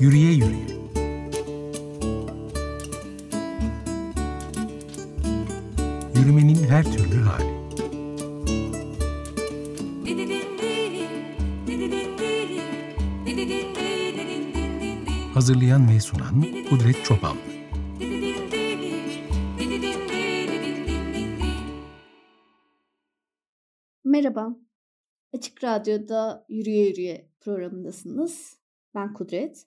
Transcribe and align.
Yürüye 0.00 0.32
yürüye. 0.32 0.78
Yürümenin 6.16 6.64
her 6.68 6.84
türlü 6.84 7.20
hali. 7.20 7.58
Hazırlayan 15.34 15.88
ve 15.90 16.00
sunan 16.00 16.44
Kudret 16.70 17.04
Çopan. 17.04 17.36
Merhaba. 24.04 24.56
Açık 25.32 25.64
Radyo'da 25.64 26.46
Yürüye 26.48 26.88
Yürüye 26.88 27.30
programındasınız. 27.40 28.58
Ben 28.94 29.14
Kudret. 29.14 29.66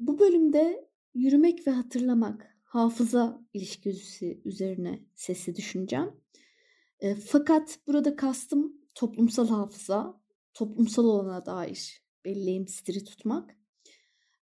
Bu 0.00 0.18
bölümde 0.18 0.88
yürümek 1.14 1.66
ve 1.66 1.70
hatırlamak, 1.70 2.58
hafıza 2.64 3.42
ilişkisi 3.54 4.40
üzerine 4.44 5.04
sesi 5.14 5.56
düşüneceğim. 5.56 6.10
E, 7.00 7.14
fakat 7.14 7.78
burada 7.86 8.16
kastım 8.16 8.76
toplumsal 8.94 9.48
hafıza, 9.48 10.20
toplumsal 10.54 11.04
olana 11.04 11.46
dair 11.46 12.02
belleğim 12.24 12.68
stiri 12.68 13.04
tutmak. 13.04 13.56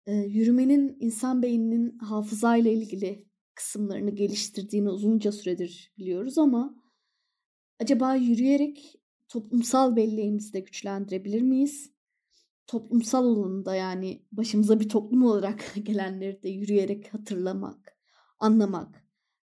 E, 0.06 0.12
yürümenin 0.14 0.96
insan 1.00 1.42
beyninin 1.42 1.98
hafızayla 1.98 2.70
ilgili 2.70 3.26
kısımlarını 3.54 4.10
geliştirdiğini 4.10 4.90
uzunca 4.90 5.32
süredir 5.32 5.92
biliyoruz 5.98 6.38
ama 6.38 6.82
acaba 7.80 8.14
yürüyerek 8.14 8.96
toplumsal 9.28 9.96
belleğimizi 9.96 10.52
de 10.52 10.60
güçlendirebilir 10.60 11.42
miyiz? 11.42 11.95
Toplumsal 12.66 13.24
alanında 13.24 13.74
yani 13.74 14.22
başımıza 14.32 14.80
bir 14.80 14.88
toplum 14.88 15.24
olarak 15.24 15.74
gelenleri 15.82 16.42
de 16.42 16.48
yürüyerek 16.48 17.14
hatırlamak, 17.14 17.96
anlamak, 18.38 19.04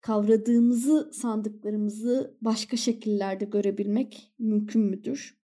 kavradığımızı 0.02 1.12
sandıklarımızı 1.14 2.38
başka 2.42 2.78
şekillerde 2.78 3.46
görebilmek 3.46 4.34
mümkün 4.40 4.82
müdür? 4.82 5.40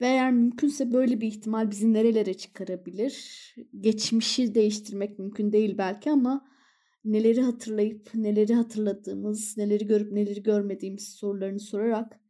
Ve 0.00 0.06
eğer 0.06 0.32
mümkünse 0.32 0.92
böyle 0.92 1.20
bir 1.20 1.26
ihtimal 1.26 1.70
bizi 1.70 1.92
nerelere 1.92 2.34
çıkarabilir? 2.34 3.54
Geçmişi 3.80 4.54
değiştirmek 4.54 5.18
mümkün 5.18 5.52
değil 5.52 5.78
belki 5.78 6.10
ama 6.10 6.48
neleri 7.04 7.42
hatırlayıp 7.42 8.14
neleri 8.14 8.54
hatırladığımız, 8.54 9.56
neleri 9.56 9.86
görüp 9.86 10.12
neleri 10.12 10.42
görmediğimiz 10.42 11.08
sorularını 11.08 11.60
sorarak 11.60 12.20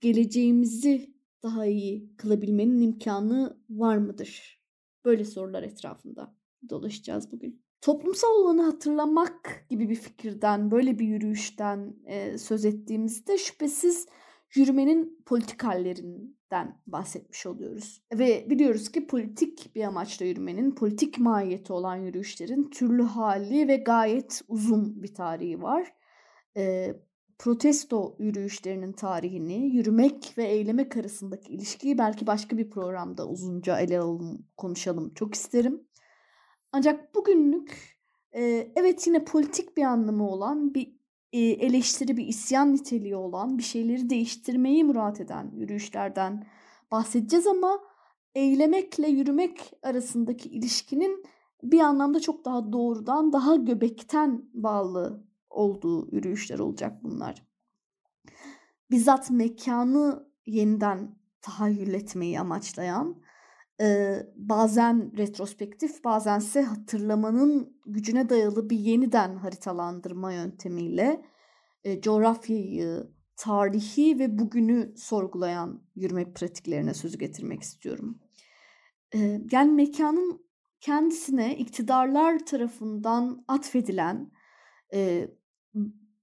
geleceğimizi 0.00 1.17
daha 1.42 1.66
iyi 1.66 2.16
kılabilmenin 2.16 2.80
imkanı 2.80 3.56
var 3.70 3.96
mıdır? 3.96 4.62
Böyle 5.04 5.24
sorular 5.24 5.62
etrafında 5.62 6.34
dolaşacağız 6.68 7.32
bugün. 7.32 7.62
Toplumsal 7.80 8.28
olanı 8.28 8.62
hatırlamak 8.62 9.66
gibi 9.70 9.88
bir 9.88 9.94
fikirden, 9.94 10.70
böyle 10.70 10.98
bir 10.98 11.06
yürüyüşten 11.06 11.96
e, 12.06 12.38
söz 12.38 12.64
ettiğimizde 12.64 13.38
şüphesiz 13.38 14.06
yürümenin 14.54 15.22
politik 15.26 15.64
hallerinden 15.64 16.80
bahsetmiş 16.86 17.46
oluyoruz. 17.46 18.02
Ve 18.12 18.46
biliyoruz 18.50 18.92
ki 18.92 19.06
politik 19.06 19.74
bir 19.74 19.84
amaçla 19.84 20.26
yürümenin, 20.26 20.74
politik 20.74 21.18
mahiyeti 21.18 21.72
olan 21.72 21.96
yürüyüşlerin 21.96 22.70
türlü 22.70 23.02
hali 23.02 23.68
ve 23.68 23.76
gayet 23.76 24.42
uzun 24.48 25.02
bir 25.02 25.14
tarihi 25.14 25.62
var. 25.62 25.92
E, 26.56 26.94
protesto 27.38 28.16
yürüyüşlerinin 28.18 28.92
tarihini, 28.92 29.76
yürümek 29.76 30.34
ve 30.38 30.44
eylemek 30.44 30.96
arasındaki 30.96 31.52
ilişkiyi 31.52 31.98
belki 31.98 32.26
başka 32.26 32.58
bir 32.58 32.70
programda 32.70 33.28
uzunca 33.28 33.78
ele 33.80 34.00
alalım, 34.00 34.46
konuşalım 34.56 35.14
çok 35.14 35.34
isterim. 35.34 35.88
Ancak 36.72 37.14
bugünlük 37.14 37.98
e, 38.32 38.72
evet 38.76 39.06
yine 39.06 39.24
politik 39.24 39.76
bir 39.76 39.82
anlamı 39.82 40.28
olan 40.30 40.74
bir 40.74 40.98
e, 41.32 41.38
eleştiri, 41.38 42.16
bir 42.16 42.26
isyan 42.26 42.74
niteliği 42.74 43.16
olan 43.16 43.58
bir 43.58 43.62
şeyleri 43.62 44.10
değiştirmeyi 44.10 44.84
murat 44.84 45.20
eden 45.20 45.50
yürüyüşlerden 45.54 46.46
bahsedeceğiz 46.90 47.46
ama 47.46 47.80
eylemekle 48.34 49.08
yürümek 49.08 49.72
arasındaki 49.82 50.48
ilişkinin 50.48 51.24
bir 51.62 51.80
anlamda 51.80 52.20
çok 52.20 52.44
daha 52.44 52.72
doğrudan, 52.72 53.32
daha 53.32 53.56
göbekten 53.56 54.42
bağlı 54.54 55.27
olduğu 55.50 56.14
yürüyüşler 56.14 56.58
olacak 56.58 57.04
bunlar. 57.04 57.46
Bizzat 58.90 59.30
mekanı 59.30 60.28
yeniden 60.46 61.18
tahayyül 61.40 61.94
etmeyi 61.94 62.40
amaçlayan, 62.40 63.22
e, 63.80 64.16
bazen 64.36 65.16
retrospektif 65.16 66.04
bazense 66.04 66.62
hatırlamanın 66.62 67.80
gücüne 67.86 68.28
dayalı 68.28 68.70
bir 68.70 68.78
yeniden 68.78 69.36
haritalandırma 69.36 70.32
yöntemiyle 70.32 71.24
e, 71.84 72.00
coğrafyayı, 72.00 73.10
tarihi 73.36 74.18
ve 74.18 74.38
bugünü 74.38 74.94
sorgulayan 74.96 75.82
yürüme 75.94 76.32
pratiklerine 76.32 76.94
sözü 76.94 77.18
getirmek 77.18 77.62
istiyorum. 77.62 78.18
E, 79.14 79.40
yani 79.50 79.72
mekanın 79.72 80.48
kendisine 80.80 81.56
iktidarlar 81.56 82.46
tarafından 82.46 83.44
atfedilen 83.48 84.30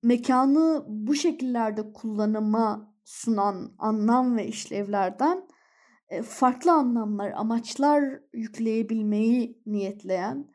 mekanı 0.06 0.86
bu 0.88 1.16
şekillerde 1.16 1.94
kullanıma 1.94 2.96
sunan 3.04 3.76
anlam 3.80 4.38
ve 4.38 4.48
işlevlerden 4.48 5.48
e, 6.10 6.22
farklı 6.22 6.72
anlamlar, 6.72 7.32
amaçlar 7.32 8.22
yükleyebilmeyi 8.34 9.62
niyetleyen, 9.66 10.52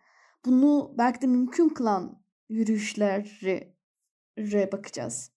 bunu 0.47 0.95
belki 0.99 1.21
de 1.21 1.27
mümkün 1.27 1.69
kılan 1.69 2.23
yürüyüşlere 2.49 3.77
bakacağız. 4.73 5.33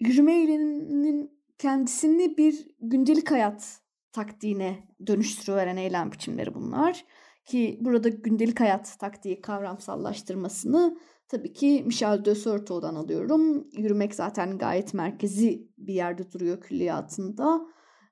Yürüme 0.00 0.34
eyleminin 0.34 1.42
kendisini 1.58 2.38
bir 2.38 2.66
gündelik 2.80 3.30
hayat 3.30 3.80
taktiğine 4.12 4.88
dönüştürüveren 5.06 5.76
eylem 5.76 6.12
biçimleri 6.12 6.54
bunlar. 6.54 7.04
Ki 7.44 7.78
burada 7.80 8.08
gündelik 8.08 8.60
hayat 8.60 8.98
taktiği 8.98 9.40
kavramsallaştırmasını 9.40 10.98
Tabii 11.32 11.52
ki 11.52 11.82
Michel 11.86 12.24
de 12.24 12.34
Certeau'dan 12.34 12.94
alıyorum. 12.94 13.68
Yürümek 13.72 14.14
zaten 14.14 14.58
gayet 14.58 14.94
merkezi 14.94 15.68
bir 15.78 15.94
yerde 15.94 16.32
duruyor 16.32 16.60
külliyatında. 16.60 17.60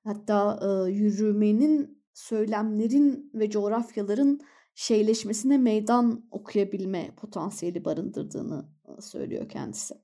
Hatta 0.04 0.60
e, 0.62 0.90
yürümenin 0.90 2.02
söylemlerin 2.14 3.30
ve 3.34 3.50
coğrafyaların 3.50 4.40
şeyleşmesine 4.74 5.58
meydan 5.58 6.28
okuyabilme 6.30 7.14
potansiyeli 7.16 7.84
barındırdığını 7.84 8.68
e, 8.88 9.00
söylüyor 9.00 9.48
kendisi. 9.48 9.94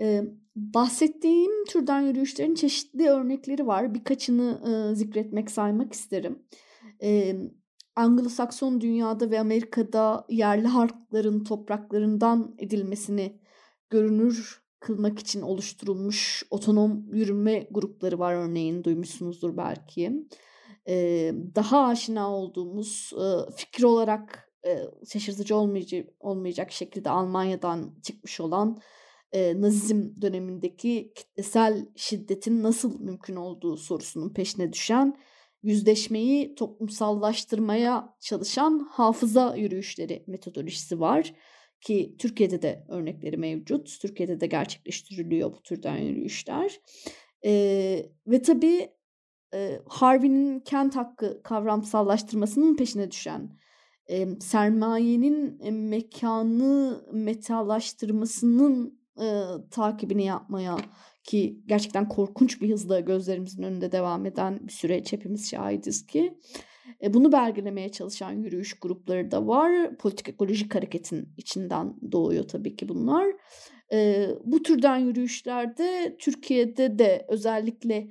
Ee, 0.00 0.24
bahsettiğim 0.56 1.64
türden 1.64 2.00
yürüyüşlerin 2.00 2.54
çeşitli 2.54 3.08
örnekleri 3.08 3.66
var. 3.66 3.94
Birkaçını 3.94 4.60
e, 4.68 4.94
zikretmek, 4.94 5.50
saymak 5.50 5.92
isterim. 5.92 6.42
Ee, 7.02 7.36
Anglo-Sakson 7.96 8.80
dünyada 8.80 9.30
ve 9.30 9.40
Amerika'da 9.40 10.26
yerli 10.28 10.66
halkların 10.66 11.44
topraklarından 11.44 12.54
edilmesini 12.58 13.40
görünür 13.90 14.62
kılmak 14.80 15.18
için 15.18 15.42
oluşturulmuş 15.42 16.42
otonom 16.50 17.06
yürüme 17.12 17.68
grupları 17.70 18.18
var 18.18 18.34
örneğin 18.34 18.84
duymuşsunuzdur 18.84 19.56
belki. 19.56 20.26
Ee, 20.88 21.32
daha 21.54 21.86
aşina 21.86 22.36
olduğumuz 22.36 23.12
e, 23.12 23.52
fikir 23.56 23.82
olarak 23.82 24.52
e, 24.66 24.78
şaşırtıcı 25.12 25.56
olmayacak, 25.56 26.08
olmayacak 26.20 26.72
şekilde 26.72 27.10
Almanya'dan 27.10 27.94
çıkmış 28.02 28.40
olan 28.40 28.78
e, 29.32 29.60
Nazizm 29.60 30.20
dönemindeki 30.22 31.12
kitlesel 31.14 31.86
şiddetin 31.96 32.62
nasıl 32.62 33.00
mümkün 33.00 33.36
olduğu 33.36 33.76
sorusunun 33.76 34.34
peşine 34.34 34.72
düşen 34.72 35.16
yüzleşmeyi 35.66 36.54
toplumsallaştırmaya 36.54 38.16
çalışan 38.20 38.88
hafıza 38.90 39.56
yürüyüşleri 39.56 40.24
metodolojisi 40.26 41.00
var 41.00 41.34
ki 41.80 42.16
Türkiye'de 42.18 42.62
de 42.62 42.84
örnekleri 42.88 43.36
mevcut. 43.36 44.00
Türkiye'de 44.00 44.40
de 44.40 44.46
gerçekleştiriliyor 44.46 45.52
bu 45.52 45.62
türden 45.62 45.96
yürüyüşler. 45.96 46.80
Ee, 47.44 48.06
ve 48.26 48.42
tabii 48.42 48.88
e, 49.54 49.80
Harvey'nin 49.86 50.60
kent 50.60 50.96
hakkı 50.96 51.42
kavramsallaştırmasının 51.42 52.76
peşine 52.76 53.10
düşen 53.10 53.58
e, 54.10 54.40
sermayenin 54.40 55.60
e, 55.60 55.70
mekanı 55.70 57.04
metalaştırmasının 57.12 59.00
e, 59.20 59.26
takibini 59.70 60.24
yapmaya 60.24 60.76
ki 61.24 61.60
gerçekten 61.66 62.08
korkunç 62.08 62.62
bir 62.62 62.70
hızla 62.70 63.00
gözlerimizin 63.00 63.62
önünde 63.62 63.92
devam 63.92 64.26
eden 64.26 64.60
bir 64.66 64.72
süreç 64.72 65.12
hepimiz 65.12 65.50
şahidiz 65.50 66.06
ki. 66.06 66.38
E, 67.02 67.14
bunu 67.14 67.32
belgelemeye 67.32 67.88
çalışan 67.88 68.32
yürüyüş 68.32 68.80
grupları 68.80 69.30
da 69.30 69.46
var. 69.46 69.96
Politik 69.96 70.28
ekolojik 70.28 70.74
hareketin 70.74 71.28
içinden 71.36 71.96
doğuyor 72.12 72.48
tabii 72.48 72.76
ki 72.76 72.88
bunlar. 72.88 73.26
E, 73.92 74.28
bu 74.44 74.62
türden 74.62 74.96
yürüyüşlerde 74.96 76.16
Türkiye'de 76.20 76.98
de 76.98 77.26
özellikle 77.28 78.10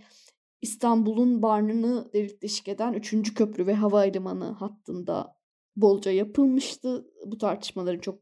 İstanbul'un 0.61 1.41
barnını 1.41 2.13
delik 2.13 2.41
deşik 2.41 2.67
eden 2.67 2.93
3. 2.93 3.33
köprü 3.33 3.67
ve 3.67 3.73
havalimanı 3.73 4.45
hattında 4.45 5.35
bolca 5.75 6.11
yapılmıştı. 6.11 7.05
Bu 7.25 7.37
tartışmaların 7.37 7.99
çok 7.99 8.19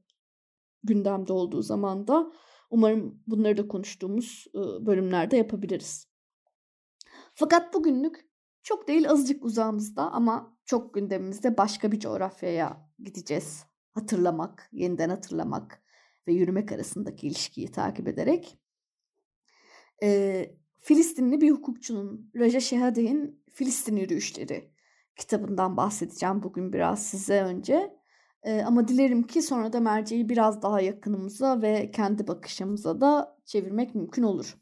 gündemde 0.84 1.34
olduğu 1.34 1.62
zaman 1.62 2.08
da 2.08 2.32
umarım 2.74 3.22
bunları 3.28 3.58
da 3.58 3.68
konuştuğumuz 3.68 4.48
bölümlerde 4.80 5.38
yapabiliriz. 5.38 6.08
Fakat 7.34 7.74
bugünlük 7.74 8.26
çok 8.64 8.88
değil 8.88 9.10
azıcık 9.10 9.46
uzağımızda 9.46 10.12
ama 10.12 10.58
çok 10.66 10.94
gündemimizde 10.94 11.58
başka 11.58 11.92
bir 11.92 12.00
coğrafyaya 12.00 12.90
gideceğiz. 13.00 13.66
Hatırlamak, 13.92 14.70
yeniden 14.72 15.10
hatırlamak 15.10 15.84
ve 16.28 16.34
yürümek 16.34 16.72
arasındaki 16.72 17.28
ilişkiyi 17.28 17.72
takip 17.72 18.08
ederek. 18.08 18.58
Ee, 20.04 20.56
Filistinli 20.78 21.42
bir 21.42 21.52
hukukçunun 21.52 22.32
Raja 22.36 22.60
Şehade'in 22.60 23.44
Filistin 23.52 23.96
Yürüyüşleri 23.96 24.72
kitabından 25.16 25.78
bahsedeceğim 25.78 26.44
bugün 26.44 26.74
biraz 26.74 27.06
size 27.08 27.42
önce. 27.42 28.03
Ee, 28.44 28.62
ama 28.66 28.88
dilerim 28.88 29.24
ki 29.24 29.42
sonra 29.42 29.74
da 29.74 29.80
merceği 29.80 30.30
biraz 30.30 30.62
daha 30.62 30.82
yakınımıza 30.82 31.62
ve 31.62 31.92
kendi 31.92 32.28
bakışımıza 32.28 33.02
da 33.02 33.38
çevirmek 33.46 33.96
mümkün 33.96 34.24
olur. 34.24 34.58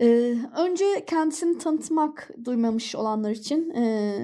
Ee, 0.00 0.36
önce 0.58 1.04
kendisini 1.06 1.58
tanıtmak 1.58 2.30
duymamış 2.44 2.94
olanlar 2.94 3.30
için 3.30 3.70
e, 3.70 4.14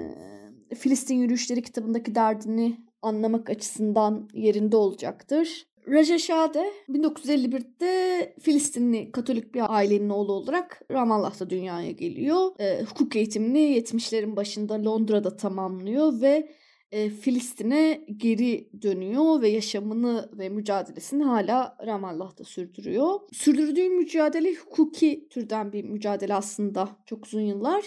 Filistin 0.75 1.15
Yürüyüşleri 1.15 1.63
kitabındaki 1.63 2.15
derdini 2.15 2.81
anlamak 3.03 3.51
açısından 3.51 4.29
yerinde 4.33 4.77
olacaktır. 4.77 5.67
Raja 5.89 6.19
Şade 6.19 6.73
1951'de 6.89 8.35
Filistinli 8.41 9.13
Katolik 9.13 9.55
bir 9.55 9.75
ailenin 9.75 10.09
oğlu 10.09 10.33
olarak 10.33 10.83
Ramallah'ta 10.91 11.51
dünyaya 11.51 11.91
geliyor. 11.91 12.51
E, 12.59 12.83
hukuk 12.83 13.17
eğitimini 13.17 13.79
70'lerin 13.79 14.37
başında 14.37 14.85
Londra'da 14.85 15.37
tamamlıyor 15.37 16.21
ve 16.21 16.49
e, 16.95 17.11
Filistin'e 17.11 18.05
geri 18.17 18.69
dönüyor 18.83 19.43
ve 19.43 19.49
yaşamını 19.49 20.31
ve 20.33 20.49
mücadelesini 20.49 21.25
hala 21.25 21.77
Ramallah'ta 21.87 22.45
sürdürüyor. 22.45 23.21
Sürdürdüğü 23.33 23.89
mücadele 23.89 24.55
hukuki 24.55 25.29
türden 25.31 25.73
bir 25.73 25.85
mücadele 25.85 26.35
aslında 26.35 26.97
çok 27.07 27.27
uzun 27.27 27.41
yıllar. 27.41 27.85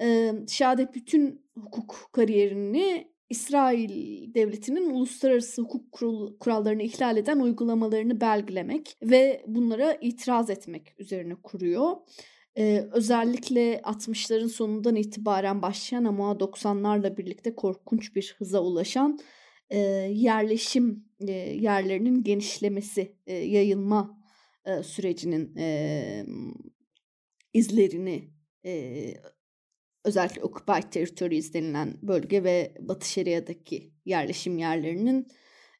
E, 0.00 0.32
Şade 0.48 0.94
bütün 0.94 1.42
hukuk 1.56 2.10
kariyerini 2.12 3.12
İsrail 3.30 3.90
devletinin 4.34 4.90
uluslararası 4.90 5.62
hukuk 5.62 5.92
kurallarını 6.40 6.82
ihlal 6.82 7.16
eden 7.16 7.40
uygulamalarını 7.40 8.20
belgelemek 8.20 8.96
ve 9.02 9.44
bunlara 9.46 9.92
itiraz 10.00 10.50
etmek 10.50 10.94
üzerine 10.98 11.34
kuruyor. 11.34 11.96
Ee, 12.58 12.88
özellikle 12.92 13.80
60'ların 13.84 14.48
sonundan 14.48 14.96
itibaren 14.96 15.62
başlayan 15.62 16.04
ama 16.04 16.40
90'larla 16.40 17.16
birlikte 17.16 17.54
korkunç 17.54 18.16
bir 18.16 18.34
hıza 18.38 18.60
ulaşan 18.60 19.18
e, 19.70 19.78
yerleşim 20.12 21.04
e, 21.20 21.32
yerlerinin 21.32 22.22
genişlemesi, 22.22 23.16
e, 23.26 23.34
yayılma 23.34 24.18
e, 24.64 24.82
sürecinin 24.82 25.56
e, 25.56 26.26
izlerini 27.52 28.30
e, 28.64 29.14
özellikle 30.04 30.42
Occupied 30.42 30.92
Territories 30.92 31.54
denilen 31.54 31.98
bölge 32.02 32.44
ve 32.44 32.74
Batı 32.80 33.08
Şeria'daki 33.08 33.92
yerleşim 34.04 34.58
yerlerinin 34.58 35.26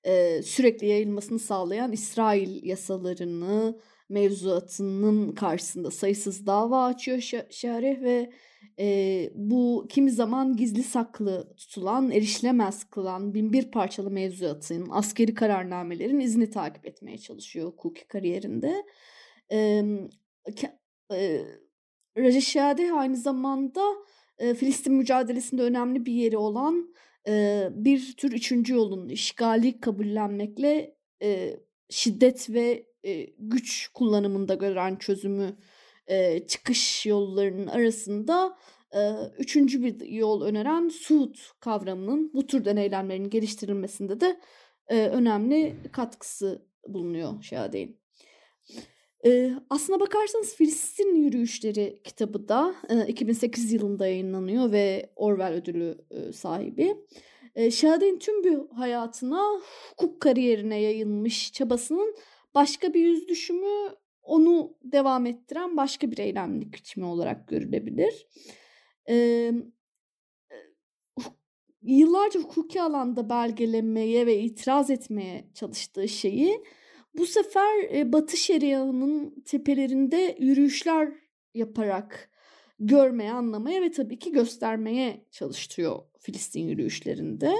e, 0.04 0.42
sürekli 0.42 0.86
yayılmasını 0.86 1.38
sağlayan 1.38 1.92
İsrail 1.92 2.64
yasalarını, 2.64 3.80
mevzuatının 4.12 5.32
karşısında 5.32 5.90
sayısız 5.90 6.46
dava 6.46 6.84
açıyor 6.84 7.20
Şarih 7.50 8.00
ve 8.00 8.32
e, 8.78 9.30
bu 9.34 9.86
kimi 9.88 10.10
zaman 10.10 10.56
gizli 10.56 10.82
saklı 10.82 11.54
tutulan, 11.56 12.10
erişilemez 12.10 12.84
kılan 12.84 13.34
binbir 13.34 13.70
parçalı 13.70 14.10
mevzuatın, 14.10 14.88
askeri 14.90 15.34
kararnamelerin 15.34 16.20
izini 16.20 16.50
takip 16.50 16.86
etmeye 16.86 17.18
çalışıyor 17.18 17.66
hukuki 17.66 18.08
kariyerinde. 18.08 18.84
E, 19.52 19.82
e, 21.12 21.42
Rajashade 22.18 22.92
aynı 22.92 23.16
zamanda 23.16 23.82
e, 24.38 24.54
Filistin 24.54 24.94
mücadelesinde 24.94 25.62
önemli 25.62 26.06
bir 26.06 26.12
yeri 26.12 26.36
olan 26.36 26.94
e, 27.28 27.68
bir 27.72 28.14
tür 28.16 28.32
üçüncü 28.32 28.74
yolun 28.74 29.08
işgali 29.08 29.80
kabullenmekle 29.80 30.96
e, 31.22 31.56
şiddet 31.90 32.50
ve 32.50 32.91
güç 33.38 33.88
kullanımında 33.94 34.54
gören 34.54 34.96
çözümü 34.96 35.56
çıkış 36.48 37.06
yollarının 37.06 37.66
arasında 37.66 38.58
üçüncü 39.38 39.82
bir 39.82 40.06
yol 40.06 40.42
öneren 40.42 40.88
Suud 40.88 41.36
kavramının 41.60 42.30
bu 42.34 42.46
türden 42.46 42.76
eylemlerin 42.76 43.30
geliştirilmesinde 43.30 44.20
de 44.20 44.40
önemli 44.88 45.76
katkısı 45.92 46.66
bulunuyor 46.88 47.42
Şade'nin. 47.42 48.02
E, 49.26 49.52
aslına 49.70 50.00
bakarsanız 50.00 50.54
Filistin 50.54 51.14
Yürüyüşleri 51.14 52.00
kitabı 52.04 52.48
da 52.48 52.74
e, 52.88 53.06
2008 53.06 53.72
yılında 53.72 54.06
yayınlanıyor 54.06 54.72
ve 54.72 55.12
Orwell 55.16 55.52
ödülü 55.52 55.98
e, 56.10 56.32
sahibi. 56.32 56.96
E, 57.54 57.70
Şade'nin 57.70 58.18
tüm 58.18 58.44
bir 58.44 58.76
hayatına 58.76 59.60
hukuk 59.90 60.20
kariyerine 60.20 60.80
yayılmış 60.80 61.52
çabasının 61.52 62.16
başka 62.54 62.94
bir 62.94 63.00
yüz 63.00 63.28
düşümü 63.28 63.94
onu 64.22 64.76
devam 64.84 65.26
ettiren 65.26 65.76
başka 65.76 66.10
bir 66.10 66.18
eylemlik 66.18 66.74
biçimi 66.74 67.06
olarak 67.06 67.48
görülebilir. 67.48 68.26
Ee, 69.08 69.52
yıllarca 71.82 72.40
hukuki 72.40 72.82
alanda 72.82 73.30
belgelemeye 73.30 74.26
ve 74.26 74.38
itiraz 74.38 74.90
etmeye 74.90 75.44
çalıştığı 75.54 76.08
şeyi 76.08 76.64
bu 77.14 77.26
sefer 77.26 77.94
e, 77.94 78.12
Batı 78.12 78.36
Şeria'nın 78.36 79.42
tepelerinde 79.46 80.36
yürüyüşler 80.40 81.12
yaparak 81.54 82.30
görmeye, 82.78 83.32
anlamaya 83.32 83.82
ve 83.82 83.90
tabii 83.90 84.18
ki 84.18 84.32
göstermeye 84.32 85.26
çalıştırıyor 85.30 85.98
Filistin 86.18 86.60
yürüyüşlerinde. 86.60 87.54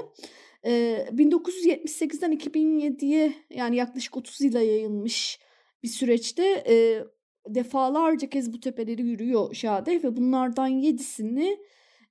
1978'den 0.63 2.33
2007'ye 2.33 3.33
yani 3.49 3.75
yaklaşık 3.75 4.17
30 4.17 4.41
yıla 4.41 4.61
yayılmış 4.61 5.39
bir 5.83 5.87
süreçte 5.87 6.63
e, 6.67 7.03
defalarca 7.47 8.29
kez 8.29 8.53
bu 8.53 8.59
tepeleri 8.59 9.01
yürüyor 9.01 9.53
Şadeh 9.53 10.03
ve 10.03 10.17
bunlardan 10.17 10.67
yedisini 10.67 11.57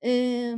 e, 0.04 0.54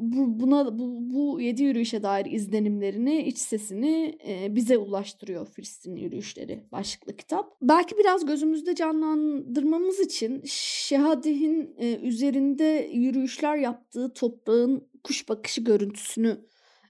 bu, 0.00 0.40
buna 0.40 0.78
bu, 0.78 0.98
bu 1.00 1.40
yedi 1.40 1.62
yürüyüşe 1.62 2.02
dair 2.02 2.26
izlenimlerini, 2.26 3.22
iç 3.22 3.38
sesini 3.38 4.18
e, 4.28 4.54
bize 4.56 4.78
ulaştırıyor 4.78 5.46
Filistin 5.46 5.96
yürüyüşleri 5.96 6.64
başlıklı 6.72 7.16
kitap. 7.16 7.56
Belki 7.62 7.98
biraz 7.98 8.26
gözümüzde 8.26 8.74
canlandırmamız 8.74 10.00
için 10.00 10.42
Şehadeh'in 10.44 11.74
e, 11.78 11.96
üzerinde 11.96 12.90
yürüyüşler 12.92 13.56
yaptığı 13.56 14.12
toprağın 14.12 14.88
kuş 15.04 15.28
bakışı 15.28 15.60
görüntüsünü 15.60 16.48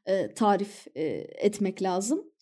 e, 0.09 0.35
tarif 0.35 0.87
e, 0.95 1.05
etmek 1.39 1.83
lazım. 1.83 2.33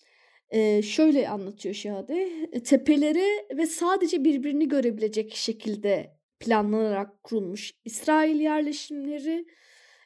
E, 0.51 0.83
şöyle 0.83 1.29
anlatıyor 1.29 1.75
Şahade. 1.75 2.31
E, 2.53 2.63
tepelere 2.63 3.47
ve 3.57 3.67
sadece 3.67 4.25
birbirini 4.25 4.69
görebilecek 4.69 5.35
şekilde 5.35 6.17
planlanarak 6.41 7.23
kurulmuş 7.23 7.73
İsrail 7.85 8.41
yerleşimleri 8.41 9.47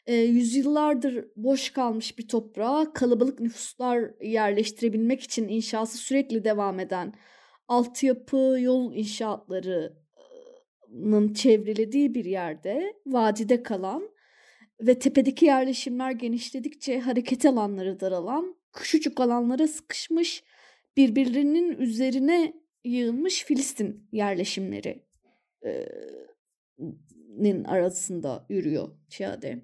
yüzyıllardır 0.08 1.24
boş 1.36 1.70
kalmış 1.70 2.18
bir 2.18 2.28
toprağa 2.28 2.92
kalabalık 2.94 3.40
nüfuslar 3.40 4.10
yerleştirebilmek 4.22 5.20
için 5.20 5.48
inşası 5.48 5.98
sürekli 5.98 6.44
devam 6.44 6.80
eden 6.80 7.14
altyapı, 7.68 8.56
yol 8.60 8.94
inşaatlarının 8.94 11.34
çevrelediği 11.34 12.14
bir 12.14 12.24
yerde 12.24 12.94
vadide 13.06 13.62
kalan 13.62 14.10
ve 14.80 14.98
tepedeki 14.98 15.44
yerleşimler 15.44 16.10
genişledikçe 16.10 17.00
hareket 17.00 17.46
alanları 17.46 18.00
daralan, 18.00 18.56
küçücük 18.72 19.20
alanlara 19.20 19.68
sıkışmış, 19.68 20.44
birbirlerinin 20.96 21.78
üzerine 21.78 22.52
yığılmış 22.84 23.44
Filistin 23.44 24.08
yerleşimleri 24.12 25.02
nin 27.28 27.64
arasında 27.64 28.46
yürüyor 28.48 28.88
Çiade. 29.08 29.62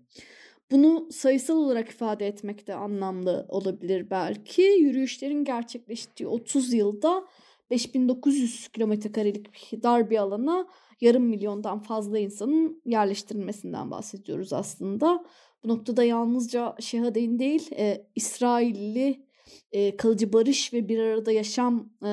Bunu 0.71 1.09
sayısal 1.13 1.57
olarak 1.57 1.89
ifade 1.89 2.27
etmek 2.27 2.67
de 2.67 2.75
anlamlı 2.75 3.47
olabilir 3.49 4.11
belki. 4.11 4.63
Yürüyüşlerin 4.63 5.45
gerçekleştiği 5.45 6.27
30 6.27 6.73
yılda 6.73 7.25
5900 7.71 8.69
kilometrekarelik 8.69 9.73
dar 9.83 10.11
bir 10.11 10.17
alana 10.17 10.69
yarım 11.01 11.25
milyondan 11.25 11.83
fazla 11.83 12.19
insanın 12.19 12.83
yerleştirilmesinden 12.85 13.91
bahsediyoruz 13.91 14.53
aslında. 14.53 15.25
Bu 15.65 15.69
noktada 15.69 16.05
yalnızca 16.05 16.77
Şehadeyn 16.81 17.39
değil, 17.39 17.71
e, 17.79 18.07
İsrailli 18.15 19.27
e, 19.73 19.97
kalıcı 19.97 20.33
barış 20.33 20.73
ve 20.73 20.89
bir 20.89 20.99
arada 20.99 21.33
yaşam 21.33 21.91
e, 22.03 22.13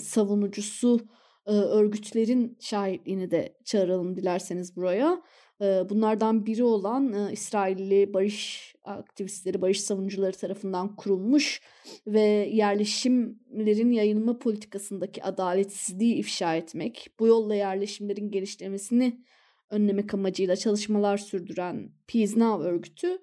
savunucusu 0.00 1.00
e, 1.46 1.52
örgütlerin 1.52 2.56
şahitliğini 2.60 3.30
de 3.30 3.56
çağıralım 3.64 4.16
dilerseniz 4.16 4.76
buraya. 4.76 5.22
E, 5.60 5.64
bunlardan 5.64 6.46
biri 6.46 6.64
olan 6.64 7.12
e, 7.12 7.32
İsrailli 7.32 8.14
barış 8.14 8.71
aktivistleri, 8.84 9.62
barış 9.62 9.80
savunucuları 9.80 10.32
tarafından 10.32 10.96
kurulmuş 10.96 11.60
ve 12.06 12.20
yerleşimlerin 12.52 13.90
yayılma 13.90 14.38
politikasındaki 14.38 15.24
adaletsizliği 15.24 16.14
ifşa 16.14 16.56
etmek, 16.56 17.08
bu 17.18 17.26
yolla 17.26 17.54
yerleşimlerin 17.54 18.30
genişlemesini 18.30 19.24
önlemek 19.70 20.14
amacıyla 20.14 20.56
çalışmalar 20.56 21.16
sürdüren 21.16 21.92
Peace 22.06 22.38
Now 22.40 22.68
örgütü 22.68 23.18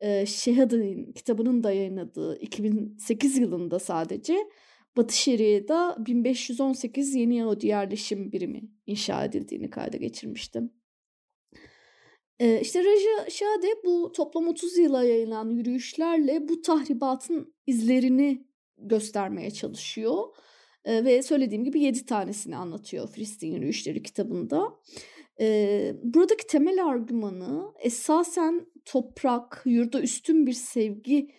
e, 0.00 0.26
Şehad'ın 0.26 1.12
kitabının 1.12 1.62
da 1.64 1.72
yayınladığı 1.72 2.38
2008 2.38 3.38
yılında 3.38 3.78
sadece 3.78 4.36
Batı 4.96 5.16
Şeria'da 5.16 5.96
1518 5.98 7.14
yeni 7.14 7.36
Yahudi 7.36 7.66
yerleşim 7.66 8.32
birimi 8.32 8.62
inşa 8.86 9.24
edildiğini 9.24 9.70
kayda 9.70 9.96
geçirmiştim. 9.96 10.72
Ee, 12.40 12.60
işte 12.60 12.84
Raja 12.84 13.30
Şade 13.30 13.68
bu 13.84 14.12
toplam 14.12 14.48
30 14.48 14.78
yıla 14.78 15.04
yayılan 15.04 15.50
yürüyüşlerle 15.50 16.48
bu 16.48 16.62
tahribatın 16.62 17.54
izlerini 17.66 18.46
göstermeye 18.78 19.50
çalışıyor. 19.50 20.34
Ee, 20.84 21.04
ve 21.04 21.22
söylediğim 21.22 21.64
gibi 21.64 21.80
7 21.80 22.06
tanesini 22.06 22.56
anlatıyor 22.56 23.08
Filistin 23.08 23.52
Yürüyüşleri 23.52 24.02
kitabında. 24.02 24.72
Ee, 25.40 25.94
buradaki 26.02 26.46
temel 26.46 26.86
argümanı 26.86 27.72
esasen 27.78 28.66
toprak, 28.84 29.62
yurda 29.64 30.00
üstün 30.00 30.46
bir 30.46 30.52
sevgi 30.52 31.30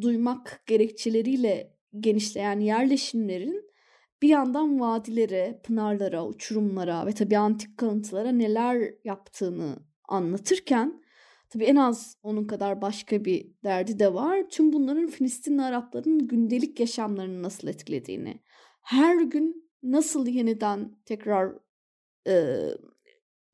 duymak 0.00 0.62
gerekçeleriyle 0.66 1.76
genişleyen 2.00 2.60
yerleşimlerin 2.60 3.70
bir 4.22 4.28
yandan 4.28 4.80
vadilere, 4.80 5.60
pınarlara, 5.64 6.26
uçurumlara 6.26 7.06
ve 7.06 7.12
tabii 7.12 7.38
antik 7.38 7.78
kalıntılara 7.78 8.32
neler 8.32 8.94
yaptığını 9.04 9.76
anlatırken 10.08 11.02
tabii 11.48 11.64
en 11.64 11.76
az 11.76 12.16
onun 12.22 12.44
kadar 12.44 12.82
başka 12.82 13.24
bir 13.24 13.52
derdi 13.64 13.98
de 13.98 14.14
var. 14.14 14.48
Tüm 14.50 14.72
bunların 14.72 15.06
Filistinli 15.06 15.62
Arapların 15.62 16.18
gündelik 16.18 16.80
yaşamlarını 16.80 17.42
nasıl 17.42 17.68
etkilediğini, 17.68 18.40
her 18.82 19.22
gün 19.22 19.70
nasıl 19.82 20.26
yeniden 20.26 20.96
tekrar 21.04 21.52
e, 22.28 22.56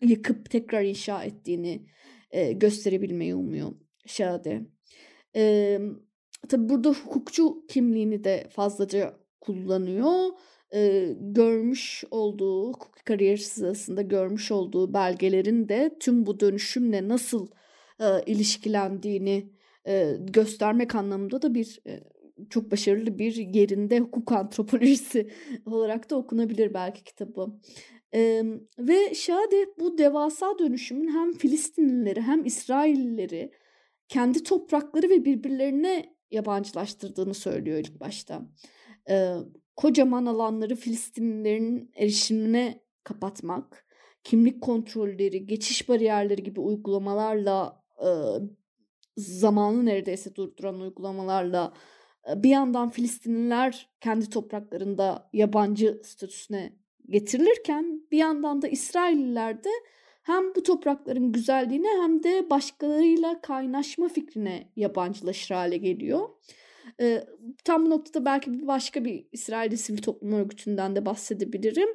yıkıp 0.01 0.51
tekrar 0.51 0.83
inşa 0.83 1.25
ettiğini 1.25 1.87
e, 2.31 2.53
gösterebilmeyi 2.53 3.35
umuyor 3.35 3.73
Şade. 4.07 4.67
E, 5.37 5.79
tabii 6.49 6.69
burada 6.69 6.91
hukukçu 6.91 7.67
kimliğini 7.69 8.25
de 8.25 8.49
fazlaca 8.51 9.19
kullanıyor. 9.41 10.29
E, 10.75 11.13
görmüş 11.21 12.05
olduğu, 12.11 12.69
hukuk 12.69 12.95
kariyeri 13.05 13.41
sırasında 13.43 14.03
görmüş 14.03 14.51
olduğu 14.51 14.95
belgelerin 14.95 15.69
de 15.69 15.97
tüm 16.01 16.27
bu 16.27 16.41
dönüşümle 16.41 17.09
nasıl 17.09 17.49
e, 18.01 18.23
ilişkilendiğini 18.27 19.51
e, 19.87 20.17
göstermek 20.21 20.95
anlamında 20.95 21.43
da 21.43 21.55
bir 21.55 21.81
e, 21.87 22.01
çok 22.51 22.71
başarılı 22.71 23.19
bir 23.19 23.35
yerinde 23.35 23.99
hukuk 23.99 24.33
antropolojisi 24.33 25.31
olarak 25.67 26.11
da 26.11 26.17
okunabilir 26.17 26.75
belki 26.75 27.05
kitabı. 27.05 27.47
Ee, 28.15 28.43
ve 28.79 29.15
Şade 29.15 29.67
bu 29.79 29.99
devasa 29.99 30.59
dönüşümün 30.59 31.09
hem 31.09 31.33
Filistinlileri 31.33 32.21
hem 32.21 32.45
İsraillileri 32.45 33.53
kendi 34.09 34.43
toprakları 34.43 35.11
ve 35.11 35.25
birbirlerine 35.25 36.17
yabancılaştırdığını 36.31 37.35
söylüyor 37.35 37.79
ilk 37.79 38.01
başta. 38.01 38.43
Ee, 39.11 39.35
kocaman 39.77 40.27
alanları 40.27 40.77
Filistinlilerin 40.77 41.91
erişimine 41.95 42.83
kapatmak, 43.05 43.87
kimlik 44.25 44.63
kontrolleri, 44.63 45.47
geçiş 45.47 45.89
bariyerleri 45.89 46.43
gibi 46.43 46.61
uygulamalarla 46.61 47.85
e, 47.99 48.09
zamanı 49.17 49.87
neredeyse 49.87 50.35
durduran 50.35 50.81
uygulamalarla 50.81 51.73
bir 52.37 52.51
yandan 52.51 52.91
Filistinliler 52.91 53.91
kendi 54.01 54.31
topraklarında 54.31 55.31
yabancı 55.33 56.01
statüsüne 56.05 56.73
getirilirken 57.09 58.03
bir 58.13 58.19
yandan 58.19 58.63
da 58.63 58.69
İsrailliler 58.69 59.65
de 59.65 59.71
hem 60.23 60.55
bu 60.55 60.63
toprakların 60.63 61.33
güzelliğine 61.33 61.89
hem 62.03 62.23
de 62.23 62.51
başkalarıyla 62.51 63.41
kaynaşma 63.41 64.09
fikrine 64.09 64.73
yabancılaşır 64.77 65.55
hale 65.55 65.77
geliyor. 65.77 66.29
E, 67.01 67.25
tam 67.65 67.87
bu 67.87 67.91
noktada 67.91 68.25
belki 68.25 68.53
bir 68.53 68.67
başka 68.67 69.05
bir 69.05 69.27
İsrail 69.33 69.77
sivil 69.77 70.03
toplum 70.03 70.33
örgütünden 70.33 70.97
de 70.97 71.07
bahsedebilirim. 71.07 71.89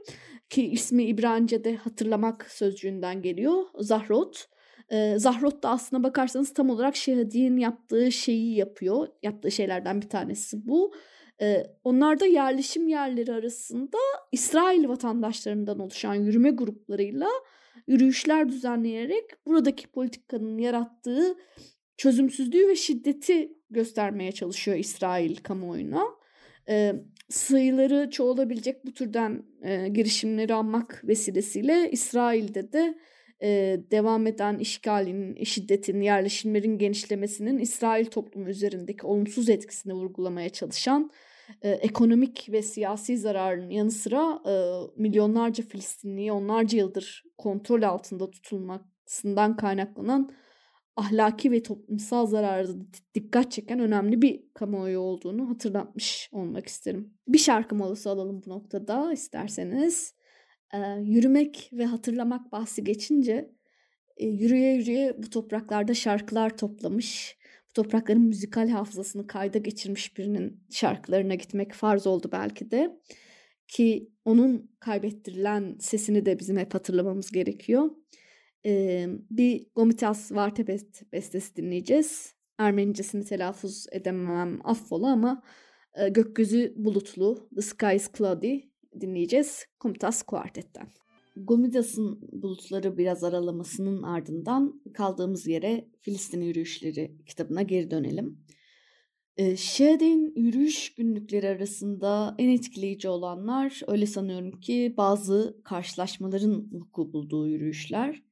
Ki 0.50 0.68
ismi 0.68 1.04
İbranice'de 1.04 1.76
hatırlamak 1.76 2.52
sözcüğünden 2.52 3.22
geliyor. 3.22 3.64
Zahrot. 3.80 4.48
E, 4.90 5.20
Zahrot 5.20 5.64
da 5.64 5.70
aslına 5.70 6.04
bakarsanız 6.04 6.54
tam 6.54 6.70
olarak 6.70 6.96
Şehadi'nin 6.96 7.58
yaptığı 7.58 8.12
şeyi 8.12 8.56
yapıyor. 8.56 9.08
Yaptığı 9.24 9.52
şeylerden 9.52 10.02
bir 10.02 10.10
tanesi 10.10 10.68
bu. 10.68 10.94
E, 11.42 11.64
onlar 11.84 12.20
da 12.20 12.26
yerleşim 12.26 12.88
yerleri 12.88 13.34
arasında 13.34 13.98
İsrail 14.32 14.88
vatandaşlarından 14.88 15.80
oluşan 15.80 16.16
yürüme 16.16 16.50
gruplarıyla 16.50 17.30
yürüyüşler 17.88 18.50
düzenleyerek 18.50 19.46
buradaki 19.46 19.88
politikanın 19.88 20.58
yarattığı 20.58 21.36
çözümsüzlüğü 21.98 22.68
ve 22.68 22.76
şiddeti 22.76 23.52
göstermeye 23.70 24.32
çalışıyor 24.32 24.78
İsrail 24.78 25.36
kamuoyuna. 25.36 26.04
E, 26.70 26.94
sayıları 27.30 28.10
çoğalabilecek 28.10 28.86
bu 28.86 28.94
türden 28.94 29.44
e, 29.62 29.88
girişimleri 29.88 30.54
almak 30.54 31.04
vesilesiyle 31.08 31.90
İsrail'de 31.92 32.74
de 32.74 32.98
e, 33.42 33.80
devam 33.92 34.28
eden 34.28 34.58
işgalin, 34.58 35.44
şiddetin, 35.44 36.02
yerleşimlerin 36.02 36.78
genişlemesinin 36.78 37.58
İsrail 37.60 38.06
toplumu 38.06 38.50
üzerindeki 38.50 39.08
olumsuz 39.08 39.50
etkisini 39.50 39.94
vurgulamaya 39.94 40.50
çalışan 40.50 41.12
e, 41.62 41.70
ekonomik 41.70 42.48
ve 42.52 42.62
siyasi 42.62 43.18
zararın 43.18 43.70
yanı 43.70 43.92
sıra 43.92 44.42
e, 44.46 44.54
milyonlarca 45.02 45.64
Filistinliyi 45.64 46.32
onlarca 46.32 46.78
yıldır 46.78 47.24
kontrol 47.38 47.82
altında 47.82 48.32
tutulmasından 48.32 49.58
kaynaklanan 49.58 50.32
ahlaki 50.98 51.52
ve 51.52 51.64
toplumsal 51.64 52.26
zararda 52.26 52.72
dikkat 53.16 53.52
çeken 53.52 53.80
önemli 53.80 54.22
bir 54.22 54.44
kamuoyu 54.54 55.00
olduğunu 55.00 55.50
hatırlatmış 55.50 56.30
olmak 56.32 56.68
isterim. 56.68 57.14
Bir 57.28 57.38
şarkı 57.38 57.76
molası 57.76 58.10
alalım 58.10 58.42
bu 58.46 58.50
noktada 58.50 59.14
isterseniz. 59.14 60.14
E, 60.74 60.78
yürümek 61.02 61.70
ve 61.74 61.86
hatırlamak 61.86 62.52
bahsi 62.52 62.84
geçince 62.84 63.52
e, 64.18 64.28
yürüye 64.28 64.74
yürüye 64.74 65.16
bu 65.24 65.30
topraklarda 65.30 65.94
şarkılar 65.94 66.58
toplamış, 66.58 67.38
bu 67.70 67.74
toprakların 67.74 68.22
müzikal 68.22 68.70
hafızasını 68.70 69.28
kayda 69.28 69.58
geçirmiş 69.58 70.18
birinin 70.18 70.64
şarkılarına 70.72 71.36
gitmek 71.36 71.74
farz 71.74 72.08
oldu 72.08 72.30
belki 72.32 72.72
de. 72.72 73.00
Ki 73.68 74.12
onun 74.26 74.72
kaybettirilen 74.80 75.76
sesini 75.80 76.26
de 76.26 76.40
bizim 76.40 76.58
hep 76.58 76.74
hatırlamamız 76.74 77.32
gerekiyor 77.32 77.90
e, 78.68 79.06
bir 79.32 79.68
Gomitas 79.76 80.32
Vartebet 80.32 81.14
bestesi 81.14 81.56
dinleyeceğiz. 81.56 82.36
Ermenicesini 82.58 83.26
telaffuz 83.26 83.86
edemem 83.92 84.60
affola 84.64 85.12
ama 85.12 85.44
e, 85.94 86.10
gökyüzü 86.10 86.74
bulutlu 86.78 87.50
The 87.56 87.62
Sky 87.62 87.96
is 87.96 88.12
Cloudy 88.18 88.60
dinleyeceğiz 89.02 89.66
Komitas 89.80 90.24
Quartet'ten. 90.24 90.88
Gomidas'ın 91.36 92.20
bulutları 92.32 92.98
biraz 92.98 93.24
aralamasının 93.24 94.04
ardından 94.04 94.82
kaldığımız 94.94 95.48
yere 95.48 95.88
Filistin 96.00 96.42
Yürüyüşleri 96.42 97.18
kitabına 97.26 97.62
geri 97.62 97.92
dönelim. 97.92 98.40
Şehad'in 99.56 100.34
yürüyüş 100.36 100.96
günlükleri 100.96 101.48
arasında 101.48 102.36
en 102.38 102.50
etkileyici 102.50 103.10
olanlar 103.10 103.82
öyle 103.88 104.06
sanıyorum 104.06 104.52
ki 104.52 104.94
bazı 104.98 105.62
karşılaşmaların 105.64 106.70
vuku 106.72 107.14
bulduğu 107.14 107.48
yürüyüşler. 107.48 108.27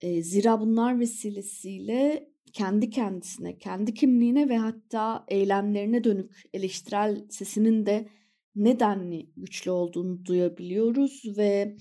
E, 0.00 0.22
zira 0.22 0.60
bunlar 0.60 1.00
vesilesiyle 1.00 2.28
kendi 2.52 2.90
kendisine, 2.90 3.58
kendi 3.58 3.94
kimliğine 3.94 4.48
ve 4.48 4.58
hatta 4.58 5.24
eylemlerine 5.28 6.04
dönük 6.04 6.42
eleştirel 6.54 7.26
sesinin 7.30 7.86
de 7.86 8.08
nedenli 8.54 9.30
güçlü 9.36 9.70
olduğunu 9.70 10.24
duyabiliyoruz 10.24 11.22
ve 11.36 11.76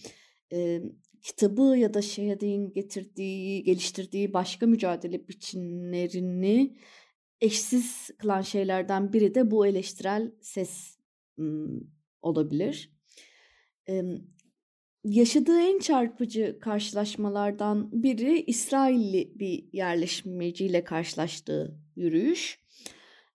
e, 0.54 0.82
kitabı 1.22 1.78
ya 1.78 1.94
da 1.94 2.02
Şehad'in 2.02 2.74
getirdiği, 2.74 3.64
geliştirdiği 3.64 4.34
başka 4.34 4.68
mücadele 4.68 5.28
biçimlerini 5.28 6.78
eşsiz 7.42 8.10
kılan 8.18 8.42
şeylerden 8.42 9.14
biri 9.14 9.36
de 9.36 9.52
bu 9.52 9.68
eleştirel 9.68 10.32
ses 10.42 10.98
olabilir. 12.22 12.92
Yaşadığı 15.06 15.60
en 15.60 15.80
çarpıcı 15.80 16.60
karşılaşmalardan 16.62 17.90
biri 18.04 18.42
İsrailli 18.42 19.40
bir 19.40 19.66
yerleşmeciyle 19.74 20.84
karşılaştığı 20.84 21.80
yürüyüş. 21.96 22.60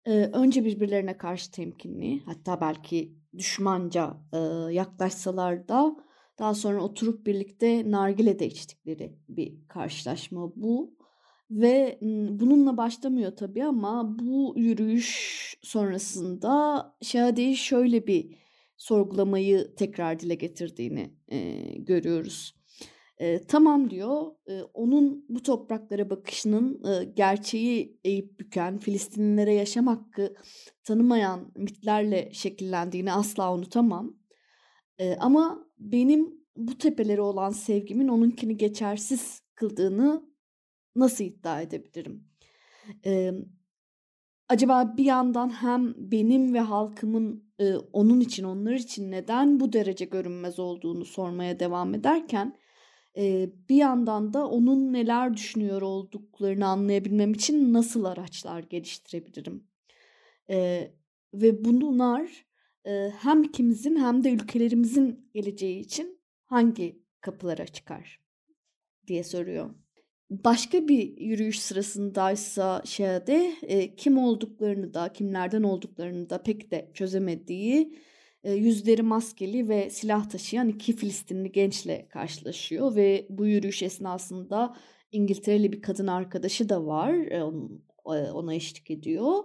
Ee, 0.05 0.11
önce 0.13 0.65
birbirlerine 0.65 1.17
karşı 1.17 1.51
temkinli 1.51 2.21
hatta 2.25 2.61
belki 2.61 3.15
düşmanca 3.39 4.17
e, 4.33 4.39
yaklaşsalar 4.73 5.69
da 5.69 5.97
daha 6.39 6.55
sonra 6.55 6.83
oturup 6.83 7.27
birlikte 7.27 7.91
nargile 7.91 8.39
de 8.39 8.47
içtikleri 8.47 9.17
bir 9.29 9.69
karşılaşma 9.69 10.53
bu. 10.57 10.95
Ve 11.51 11.99
bununla 12.31 12.77
başlamıyor 12.77 13.37
tabii 13.37 13.65
ama 13.65 14.19
bu 14.19 14.55
yürüyüş 14.57 15.57
sonrasında 15.63 16.85
Şahade'yi 17.03 17.57
şöyle 17.57 18.07
bir 18.07 18.41
sorgulamayı 18.81 19.75
tekrar 19.77 20.21
dile 20.21 20.35
getirdiğini 20.35 21.15
e, 21.33 21.59
görüyoruz. 21.79 22.55
E, 23.19 23.47
tamam 23.47 23.91
diyor, 23.91 24.27
e, 24.49 24.63
onun 24.63 25.25
bu 25.29 25.43
topraklara 25.43 26.11
bakışının 26.11 26.85
e, 26.85 27.05
gerçeği 27.05 27.99
eğip 28.05 28.41
büken, 28.41 28.79
Filistinlilere 28.79 29.55
yaşam 29.55 29.87
hakkı 29.87 30.35
tanımayan 30.85 31.53
mitlerle 31.57 32.31
şekillendiğini 32.33 33.13
asla 33.13 33.55
unutamam. 33.55 34.17
E, 34.99 35.17
ama 35.17 35.67
benim 35.79 36.35
bu 36.57 36.79
tepelere 36.79 37.21
olan 37.21 37.51
sevgimin 37.51 38.09
onunkini 38.09 38.57
geçersiz 38.57 39.43
kıldığını 39.55 40.31
nasıl 40.97 41.25
iddia 41.25 41.61
edebilirim? 41.61 42.25
E, 43.07 43.33
acaba 44.51 44.97
bir 44.97 45.05
yandan 45.05 45.49
hem 45.63 45.95
benim 45.97 46.55
ve 46.55 46.61
halkımın 46.61 47.45
e, 47.59 47.75
onun 47.77 48.21
için, 48.21 48.45
onlar 48.45 48.73
için 48.73 49.11
neden 49.11 49.61
bu 49.61 49.73
derece 49.73 50.05
görünmez 50.05 50.59
olduğunu 50.59 51.05
sormaya 51.05 51.61
devam 51.61 51.95
ederken 51.95 52.59
e, 53.17 53.51
bir 53.69 53.77
yandan 53.77 54.33
da 54.33 54.49
onun 54.49 54.93
neler 54.93 55.35
düşünüyor 55.35 55.83
olduklarını 55.83 56.67
anlayabilmem 56.67 57.33
için 57.33 57.73
nasıl 57.73 58.05
araçlar 58.05 58.63
geliştirebilirim? 58.63 59.65
E, 60.51 60.91
ve 61.35 61.65
bunlar 61.65 62.47
e, 62.87 63.11
hem 63.19 63.43
ikimizin 63.43 63.97
hem 63.97 64.25
de 64.25 64.31
ülkelerimizin 64.31 65.31
geleceği 65.35 65.81
için 65.81 66.21
hangi 66.45 67.03
kapılara 67.21 67.67
çıkar 67.67 68.21
diye 69.07 69.25
soruyor. 69.25 69.71
Başka 70.31 70.89
bir 70.89 71.17
yürüyüş 71.17 71.61
sırasındaysa 71.61 72.83
Şehade 72.85 73.55
e, 73.63 73.97
kim 73.97 74.19
olduklarını 74.19 74.95
da 74.95 75.13
kimlerden 75.13 75.63
olduklarını 75.63 76.31
da 76.31 76.43
pek 76.43 76.71
de 76.71 76.91
çözemediği 76.95 77.99
e, 78.45 78.53
yüzleri 78.53 79.03
maskeli 79.03 79.69
ve 79.69 79.91
silah 79.91 80.29
taşıyan 80.29 80.69
iki 80.69 80.97
Filistinli 80.97 81.53
gençle 81.53 82.09
karşılaşıyor 82.09 82.97
ve 82.97 83.27
bu 83.31 83.47
yürüyüş 83.47 83.83
esnasında 83.83 84.77
İngiltereli 85.13 85.73
bir 85.73 85.83
kadın 85.83 86.07
arkadaşı 86.07 86.69
da 86.69 86.87
var 86.87 87.15
e, 87.15 87.43
ona 88.33 88.55
eşlik 88.55 88.91
ediyor 88.91 89.45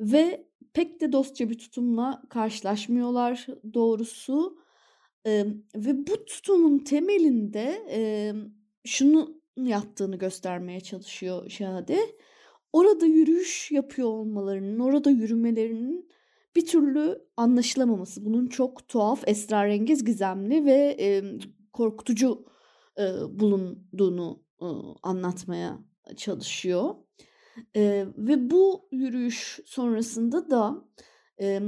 ve 0.00 0.46
pek 0.72 1.00
de 1.00 1.12
dostça 1.12 1.50
bir 1.50 1.58
tutumla 1.58 2.22
karşılaşmıyorlar 2.30 3.46
doğrusu. 3.74 4.58
E, 5.26 5.44
ve 5.76 6.06
bu 6.06 6.24
tutumun 6.24 6.78
temelinde 6.78 7.86
e, 7.90 8.32
şunu 8.84 9.43
yattığını 9.56 10.16
göstermeye 10.16 10.80
çalışıyor 10.80 11.50
Şahade. 11.50 11.98
Orada 12.72 13.06
yürüyüş 13.06 13.70
yapıyor 13.70 14.08
olmalarının, 14.08 14.78
orada 14.78 15.10
yürümelerinin 15.10 16.08
bir 16.56 16.66
türlü 16.66 17.24
anlaşılamaması. 17.36 18.24
Bunun 18.24 18.46
çok 18.46 18.88
tuhaf, 18.88 19.28
esrarengiz, 19.28 20.04
gizemli 20.04 20.64
ve 20.64 20.96
e, 21.00 21.22
korkutucu 21.72 22.44
e, 22.98 23.02
bulunduğunu 23.40 24.42
e, 24.62 24.66
anlatmaya 25.02 25.78
çalışıyor. 26.16 26.94
E, 27.76 28.06
ve 28.16 28.50
bu 28.50 28.88
yürüyüş 28.92 29.60
sonrasında 29.66 30.50
da 30.50 30.84
e, 31.40 31.60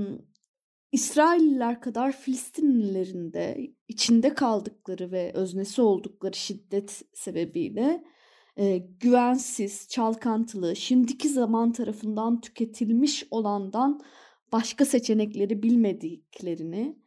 İsrailliler 0.97 1.81
kadar 1.81 2.13
Filistinlilerin 2.13 3.33
de 3.33 3.71
içinde 3.89 4.35
kaldıkları 4.35 5.13
ve 5.13 5.33
öznesi 5.35 5.83
oldukları 5.83 6.37
şiddet 6.37 7.03
sebebiyle 7.15 8.05
e, 8.57 8.79
güvensiz, 8.79 9.89
çalkantılı, 9.89 10.77
şimdiki 10.77 11.29
zaman 11.29 11.73
tarafından 11.73 12.41
tüketilmiş 12.41 13.27
olandan 13.31 14.01
başka 14.53 14.85
seçenekleri 14.85 15.63
bilmediklerini, 15.63 16.99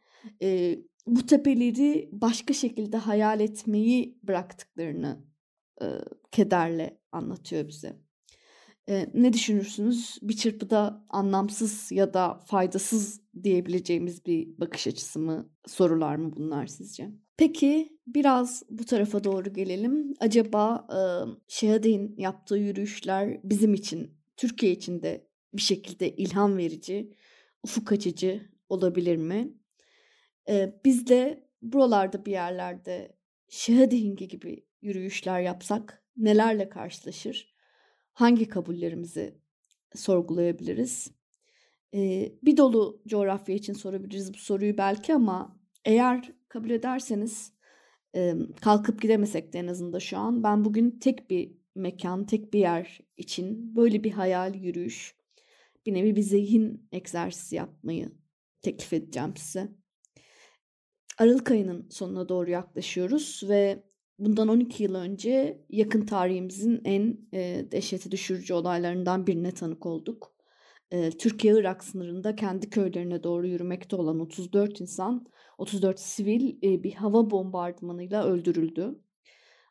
e, 0.42 0.78
bu 1.06 1.26
tepeleri 1.26 2.08
başka 2.12 2.54
şekilde 2.54 2.96
hayal 2.96 3.40
etmeyi 3.40 4.18
bıraktıklarını 4.22 5.24
e, 5.82 5.86
kederle 6.30 7.00
anlatıyor 7.12 7.68
bize. 7.68 8.09
E, 8.90 9.06
ne 9.14 9.32
düşünürsünüz? 9.32 10.18
Bir 10.22 10.36
çırpıda 10.36 11.04
anlamsız 11.08 11.92
ya 11.92 12.14
da 12.14 12.40
faydasız 12.46 13.20
diyebileceğimiz 13.42 14.26
bir 14.26 14.58
bakış 14.60 14.86
açısı 14.86 15.18
mı, 15.18 15.50
sorular 15.66 16.16
mı 16.16 16.32
bunlar 16.36 16.66
sizce? 16.66 17.10
Peki 17.36 17.98
biraz 18.06 18.62
bu 18.70 18.84
tarafa 18.84 19.24
doğru 19.24 19.52
gelelim. 19.52 20.14
Acaba 20.20 20.86
e, 20.92 21.00
Şehadey'in 21.48 22.14
yaptığı 22.16 22.56
yürüyüşler 22.56 23.40
bizim 23.44 23.74
için, 23.74 24.14
Türkiye 24.36 24.72
için 24.72 25.02
de 25.02 25.26
bir 25.54 25.62
şekilde 25.62 26.16
ilham 26.16 26.56
verici, 26.56 27.12
ufuk 27.62 27.92
açıcı 27.92 28.50
olabilir 28.68 29.16
mi? 29.16 29.54
E, 30.48 30.80
biz 30.84 31.06
de 31.06 31.48
buralarda 31.62 32.26
bir 32.26 32.32
yerlerde 32.32 33.16
Şehadey'inki 33.48 34.28
gibi 34.28 34.66
yürüyüşler 34.82 35.40
yapsak 35.40 36.04
nelerle 36.16 36.68
karşılaşır? 36.68 37.59
Hangi 38.20 38.48
kabullerimizi 38.48 39.38
sorgulayabiliriz? 39.94 41.10
Ee, 41.94 42.32
bir 42.42 42.56
dolu 42.56 43.02
coğrafya 43.06 43.54
için 43.54 43.72
sorabiliriz 43.72 44.34
bu 44.34 44.38
soruyu 44.38 44.78
belki 44.78 45.14
ama 45.14 45.60
eğer 45.84 46.32
kabul 46.48 46.70
ederseniz 46.70 47.52
e, 48.16 48.34
kalkıp 48.60 49.02
gidemesek 49.02 49.52
de 49.52 49.58
en 49.58 49.66
azından 49.66 49.98
şu 49.98 50.18
an 50.18 50.42
ben 50.42 50.64
bugün 50.64 50.98
tek 50.98 51.30
bir 51.30 51.52
mekan, 51.74 52.26
tek 52.26 52.52
bir 52.52 52.58
yer 52.58 53.00
için 53.16 53.76
böyle 53.76 54.04
bir 54.04 54.10
hayal 54.10 54.54
yürüyüş, 54.54 55.14
bir 55.86 55.94
nevi 55.94 56.16
bir 56.16 56.22
zihin 56.22 56.88
egzersizi 56.92 57.56
yapmayı 57.56 58.12
teklif 58.62 58.92
edeceğim 58.92 59.36
size. 59.36 59.68
Aralık 61.18 61.50
ayının 61.50 61.88
sonuna 61.90 62.28
doğru 62.28 62.50
yaklaşıyoruz 62.50 63.42
ve 63.48 63.89
bundan 64.20 64.48
12 64.48 64.82
yıl 64.82 64.94
önce 64.94 65.64
yakın 65.70 66.06
tarihimizin 66.06 66.80
en 66.84 67.18
e, 67.34 67.66
dehşete 67.72 68.10
düşürücü 68.10 68.54
olaylarından 68.54 69.26
birine 69.26 69.52
tanık 69.52 69.86
olduk. 69.86 70.34
E, 70.90 71.10
Türkiye-Irak 71.10 71.84
sınırında 71.84 72.36
kendi 72.36 72.70
köylerine 72.70 73.22
doğru 73.22 73.46
yürümekte 73.46 73.96
olan 73.96 74.20
34 74.20 74.80
insan, 74.80 75.26
34 75.58 76.00
sivil 76.00 76.56
e, 76.62 76.82
bir 76.82 76.92
hava 76.92 77.30
bombardımanıyla 77.30 78.24
öldürüldü. 78.24 79.00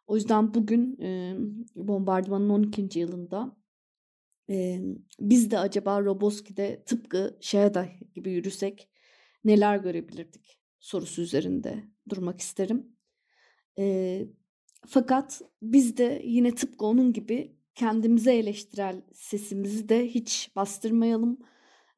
O 0.07 0.15
yüzden 0.15 0.53
bugün 0.53 1.01
e, 1.01 1.35
bombardımanın 1.75 2.49
12. 2.49 2.99
yılında 2.99 3.57
e, 4.49 4.79
biz 5.19 5.51
de 5.51 5.59
acaba 5.59 6.01
Roboski'de 6.01 6.83
tıpkı 6.85 7.37
Şehada 7.41 7.87
gibi 8.15 8.31
yürüsek 8.31 8.89
neler 9.43 9.77
görebilirdik 9.77 10.59
sorusu 10.79 11.21
üzerinde 11.21 11.83
durmak 12.09 12.41
isterim. 12.41 12.95
E, 13.79 14.25
fakat 14.89 15.41
biz 15.61 15.97
de 15.97 16.21
yine 16.25 16.55
tıpkı 16.55 16.85
onun 16.85 17.13
gibi 17.13 17.55
kendimize 17.75 18.35
eleştirel 18.35 19.01
sesimizi 19.13 19.89
de 19.89 20.07
hiç 20.07 20.51
bastırmayalım. 20.55 21.39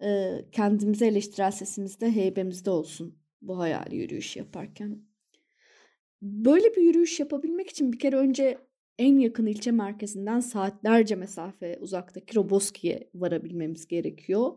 E, 0.04 0.40
kendimize 0.52 1.08
eleştirel 1.08 1.52
sesimiz 1.52 2.02
de 2.02 2.12
heybemizde 2.12 2.70
olsun 2.70 3.20
bu 3.42 3.60
hayali 3.60 3.96
yürüyüş 3.96 4.38
yaparken. 4.38 5.02
Böyle 6.22 6.76
bir 6.76 6.82
yürüyüş 6.82 7.20
yapabilmek 7.20 7.70
için 7.70 7.94
bir 7.94 8.00
kere 8.00 8.16
önce 8.16 8.58
en 9.00 9.20
yakın 9.20 9.46
ilçe 9.46 9.72
merkezinden 9.72 10.40
saatlerce 10.40 11.16
mesafe 11.16 11.78
uzaktaki 11.80 12.36
Roboski'ye 12.36 13.10
varabilmemiz 13.16 13.88
gerekiyor. 13.88 14.52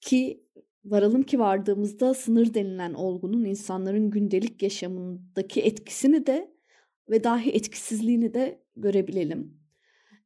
Ki 0.00 0.40
varalım 0.84 1.22
ki 1.22 1.38
vardığımızda 1.38 2.14
sınır 2.14 2.54
denilen 2.54 2.94
olgunun 2.94 3.44
insanların 3.44 4.10
gündelik 4.10 4.62
yaşamındaki 4.62 5.60
etkisini 5.60 6.26
de 6.26 6.51
ve 7.12 7.24
dahi 7.24 7.50
etkisizliğini 7.50 8.34
de 8.34 8.62
görebilelim. 8.76 9.60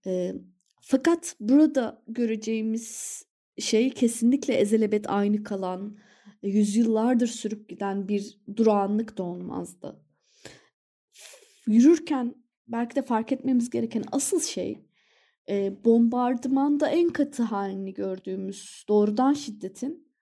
E, 0.06 0.32
fakat 0.80 1.36
burada 1.40 2.02
göreceğimiz 2.08 3.22
şey 3.58 3.90
kesinlikle 3.90 4.54
ezelebet 4.54 5.10
aynı 5.10 5.42
kalan, 5.42 5.98
yüzyıllardır 6.42 7.26
sürüp 7.26 7.68
giden 7.68 8.08
bir 8.08 8.40
durağanlık 8.56 9.18
da 9.18 9.22
olmazdı. 9.22 10.02
Yürürken 11.66 12.34
belki 12.68 12.96
de 12.96 13.02
fark 13.02 13.32
etmemiz 13.32 13.70
gereken 13.70 14.04
asıl 14.12 14.40
şey 14.40 14.86
e, 15.48 15.84
bombardımanda 15.84 16.88
en 16.88 17.08
katı 17.08 17.42
halini 17.42 17.94
gördüğümüz 17.94 18.84
doğrudan 18.88 19.32
şiddetin 19.32 20.12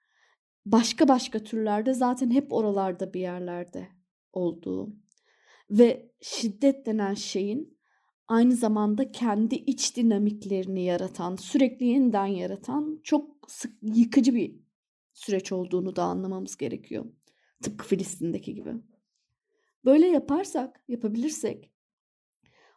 başka 0.67 1.09
başka 1.09 1.39
türlerde 1.39 1.95
zaten 1.95 2.31
hep 2.31 2.53
oralarda 2.53 3.15
bir 3.15 3.21
yerlerde 3.21 3.89
olduğu. 4.33 5.04
Ve 5.71 6.13
şiddet 6.21 6.87
denen 6.87 7.15
şeyin 7.15 7.79
aynı 8.29 8.57
zamanda 8.57 9.13
kendi 9.13 9.55
iç 9.55 9.97
dinamiklerini 9.97 10.85
yaratan, 10.85 11.37
sürekli 11.37 11.87
yeniden 11.87 12.27
yaratan 12.27 13.01
çok 13.03 13.51
sık 13.51 13.73
yıkıcı 13.83 14.35
bir 14.35 14.57
süreç 15.13 15.53
olduğunu 15.53 15.97
da 15.97 16.03
anlamamız 16.03 16.57
gerekiyor. 16.57 17.05
Tıpkı 17.63 17.87
Filistin'deki 17.87 18.55
gibi. 18.55 18.75
Böyle 19.85 20.07
yaparsak, 20.07 20.85
yapabilirsek 20.89 21.75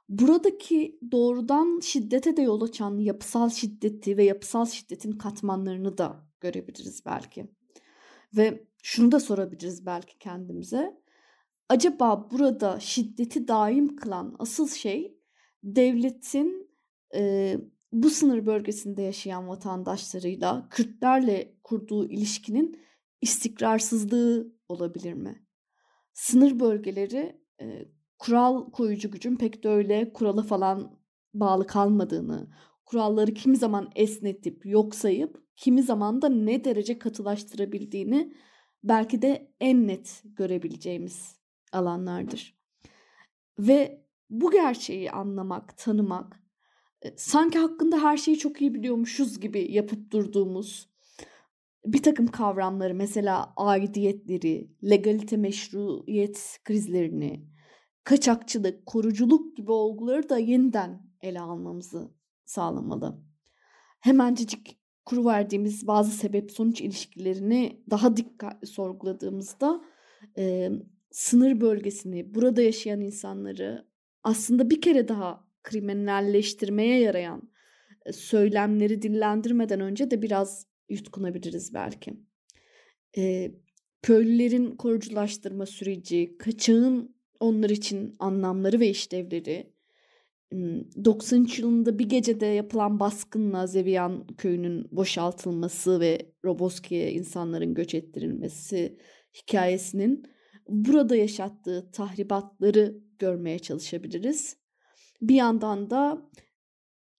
Buradaki 0.09 0.99
doğrudan 1.11 1.79
şiddete 1.79 2.37
de 2.37 2.41
yol 2.41 2.61
açan 2.61 2.97
yapısal 2.97 3.49
şiddeti 3.49 4.17
ve 4.17 4.23
yapısal 4.23 4.65
şiddetin 4.65 5.11
katmanlarını 5.11 5.97
da 5.97 6.27
görebiliriz 6.41 7.05
belki. 7.05 7.47
Ve 8.37 8.67
şunu 8.83 9.11
da 9.11 9.19
sorabiliriz 9.19 9.85
belki 9.85 10.17
kendimize. 10.17 11.01
Acaba 11.69 12.31
burada 12.31 12.79
şiddeti 12.79 13.47
daim 13.47 13.95
kılan 13.95 14.35
asıl 14.39 14.67
şey 14.67 15.17
devletin 15.63 16.69
e, 17.15 17.55
bu 17.91 18.09
sınır 18.09 18.45
bölgesinde 18.45 19.01
yaşayan 19.01 19.47
vatandaşlarıyla 19.47 20.67
Kürtlerle 20.69 21.57
kurduğu 21.63 22.09
ilişkinin 22.09 22.79
istikrarsızlığı 23.21 24.53
olabilir 24.69 25.13
mi? 25.13 25.45
Sınır 26.13 26.59
bölgeleri 26.59 27.41
e, 27.61 27.85
kural 28.19 28.71
koyucu 28.71 29.11
gücün 29.11 29.35
pek 29.35 29.63
de 29.63 29.69
öyle 29.69 30.13
kurala 30.13 30.43
falan 30.43 30.99
bağlı 31.33 31.67
kalmadığını, 31.67 32.47
kuralları 32.85 33.33
kimi 33.33 33.57
zaman 33.57 33.89
esnetip 33.95 34.65
yok 34.65 34.95
sayıp 34.95 35.43
kimi 35.55 35.83
zaman 35.83 36.21
da 36.21 36.29
ne 36.29 36.63
derece 36.63 36.99
katılaştırabildiğini 36.99 38.33
belki 38.83 39.21
de 39.21 39.51
en 39.59 39.87
net 39.87 40.23
görebileceğimiz 40.23 41.36
alanlardır. 41.71 42.57
Ve 43.59 44.05
bu 44.29 44.51
gerçeği 44.51 45.11
anlamak, 45.11 45.77
tanımak, 45.77 46.43
sanki 47.15 47.59
hakkında 47.59 48.03
her 48.03 48.17
şeyi 48.17 48.37
çok 48.37 48.61
iyi 48.61 48.73
biliyormuşuz 48.73 49.39
gibi 49.39 49.71
yapıp 49.71 50.11
durduğumuz 50.11 50.89
bir 51.87 52.03
takım 52.03 52.27
kavramları 52.27 52.95
mesela 52.95 53.53
aidiyetleri, 53.57 54.71
legalite 54.83 55.37
meşruiyet 55.37 56.59
krizlerini, 56.63 57.47
kaçakçılık, 58.03 58.85
koruculuk 58.85 59.57
gibi 59.57 59.71
olguları 59.71 60.29
da 60.29 60.37
yeniden 60.37 61.07
ele 61.21 61.41
almamızı 61.41 62.11
sağlamalı. 62.45 63.21
Hemencecik 63.99 64.79
kuru 65.05 65.25
verdiğimiz 65.25 65.87
bazı 65.87 66.11
sebep 66.11 66.51
sonuç 66.51 66.81
ilişkilerini 66.81 67.83
daha 67.89 68.17
dikkatli 68.17 68.67
sorguladığımızda 68.67 69.81
e, 70.37 70.69
sınır 71.11 71.61
bölgesini, 71.61 72.35
burada 72.35 72.61
yaşayan 72.61 73.01
insanları 73.01 73.87
aslında 74.23 74.69
bir 74.69 74.81
kere 74.81 75.07
daha 75.07 75.47
kriminalleştirmeye 75.63 76.99
yarayan 76.99 77.51
e, 78.05 78.13
söylemleri 78.13 79.01
dillendirmeden 79.01 79.79
önce 79.79 80.11
de 80.11 80.21
biraz 80.21 80.67
yutkunabiliriz 80.89 81.73
belki. 81.73 82.13
E, 83.17 83.51
köylülerin 84.01 84.75
koruculaştırma 84.75 85.65
süreci, 85.65 86.37
kaçağın 86.37 87.15
onlar 87.39 87.69
için 87.69 88.15
anlamları 88.19 88.79
ve 88.79 88.89
işlevleri, 88.89 89.77
93 90.51 91.59
yılında 91.59 91.99
bir 91.99 92.09
gecede 92.09 92.45
yapılan 92.45 92.99
baskınla 92.99 93.67
Zeviyan 93.67 94.27
köyünün 94.27 94.87
boşaltılması 94.91 95.99
ve 95.99 96.31
Roboski'ye 96.45 97.11
insanların 97.11 97.73
göç 97.73 97.93
ettirilmesi 97.93 98.97
hikayesinin 99.33 100.23
burada 100.69 101.15
yaşattığı 101.15 101.91
tahribatları 101.91 102.97
görmeye 103.19 103.59
çalışabiliriz. 103.59 104.57
Bir 105.21 105.35
yandan 105.35 105.89
da 105.89 106.21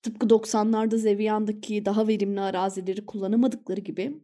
tıpkı 0.02 0.26
90'larda 0.26 0.96
Zeviyan'daki 0.96 1.84
daha 1.84 2.08
verimli 2.08 2.40
arazileri 2.40 3.06
kullanamadıkları 3.06 3.80
gibi 3.80 4.22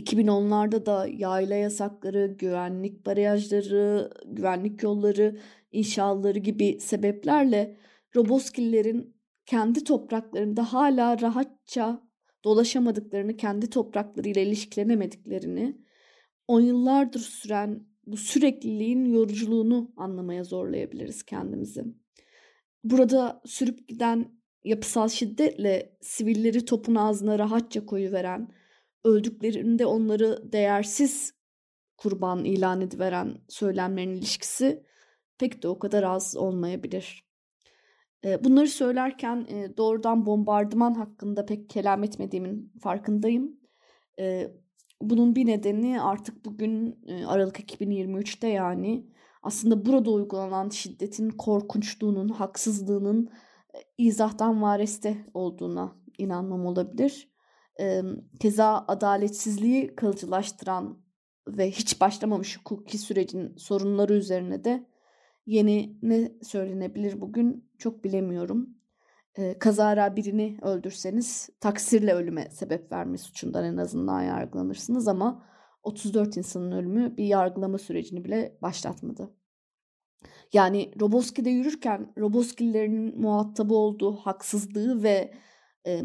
2010'larda 0.00 0.86
da 0.86 1.06
yayla 1.06 1.56
yasakları, 1.56 2.26
güvenlik 2.38 3.06
barajları, 3.06 4.10
güvenlik 4.26 4.82
yolları, 4.82 5.38
inşaatları 5.72 6.38
gibi 6.38 6.80
sebeplerle 6.80 7.76
Roboskillerin 8.16 9.16
kendi 9.46 9.84
topraklarında 9.84 10.72
hala 10.72 11.20
rahatça 11.20 12.02
dolaşamadıklarını, 12.44 13.36
kendi 13.36 13.70
topraklarıyla 13.70 14.42
ilişkilenemediklerini, 14.42 15.76
on 16.48 16.60
yıllardır 16.60 17.20
süren 17.20 17.86
bu 18.06 18.16
sürekliliğin 18.16 19.04
yoruculuğunu 19.04 19.92
anlamaya 19.96 20.44
zorlayabiliriz 20.44 21.22
kendimizi. 21.22 21.84
Burada 22.84 23.42
sürüp 23.44 23.88
giden 23.88 24.40
yapısal 24.64 25.08
şiddetle 25.08 25.96
sivilleri 26.00 26.64
topun 26.64 26.94
ağzına 26.94 27.38
rahatça 27.38 27.86
koyuveren, 27.86 28.48
öldüklerinde 29.04 29.86
onları 29.86 30.52
değersiz 30.52 31.34
kurban 31.96 32.44
ilan 32.44 32.80
ediveren 32.80 33.38
söylemlerin 33.48 34.14
ilişkisi 34.14 34.86
pek 35.38 35.62
de 35.62 35.68
o 35.68 35.78
kadar 35.78 36.02
az 36.02 36.36
olmayabilir. 36.36 37.26
Bunları 38.40 38.68
söylerken 38.68 39.46
doğrudan 39.76 40.26
bombardıman 40.26 40.94
hakkında 40.94 41.46
pek 41.46 41.70
kelam 41.70 42.04
etmediğimin 42.04 42.72
farkındayım. 42.82 43.60
Bunun 45.00 45.36
bir 45.36 45.46
nedeni 45.46 46.00
artık 46.02 46.44
bugün 46.44 47.04
Aralık 47.26 47.60
2023'te 47.60 48.48
yani 48.48 49.06
aslında 49.42 49.86
burada 49.86 50.10
uygulanan 50.10 50.68
şiddetin 50.68 51.30
korkunçluğunun, 51.30 52.28
haksızlığının 52.28 53.30
izahtan 53.98 54.62
vareste 54.62 55.26
olduğuna 55.34 55.96
inanmam 56.18 56.66
olabilir. 56.66 57.30
Keza 58.40 58.84
adaletsizliği 58.88 59.96
kalıcılaştıran 59.96 60.98
ve 61.48 61.70
hiç 61.70 62.00
başlamamış 62.00 62.58
hukuki 62.58 62.98
sürecin 62.98 63.56
sorunları 63.56 64.14
üzerine 64.14 64.64
de 64.64 64.86
yeni 65.46 65.98
ne 66.02 66.32
söylenebilir 66.42 67.20
bugün 67.20 67.70
çok 67.78 68.04
bilemiyorum. 68.04 68.75
Ee, 69.38 69.58
kazara 69.58 70.16
birini 70.16 70.58
öldürseniz 70.62 71.50
taksirle 71.60 72.14
ölüme 72.14 72.50
sebep 72.50 72.92
verme 72.92 73.18
suçundan 73.18 73.64
en 73.64 73.76
azından 73.76 74.22
yargılanırsınız 74.22 75.08
ama 75.08 75.46
34 75.82 76.36
insanın 76.36 76.72
ölümü 76.72 77.16
bir 77.16 77.24
yargılama 77.24 77.78
sürecini 77.78 78.24
bile 78.24 78.58
başlatmadı. 78.62 79.30
Yani 80.52 80.92
Roboski'de 81.00 81.50
yürürken 81.50 82.12
Roboski'lilerin 82.18 83.20
muhatabı 83.20 83.74
olduğu 83.74 84.16
haksızlığı 84.16 85.02
ve 85.02 85.34
e, 85.86 86.02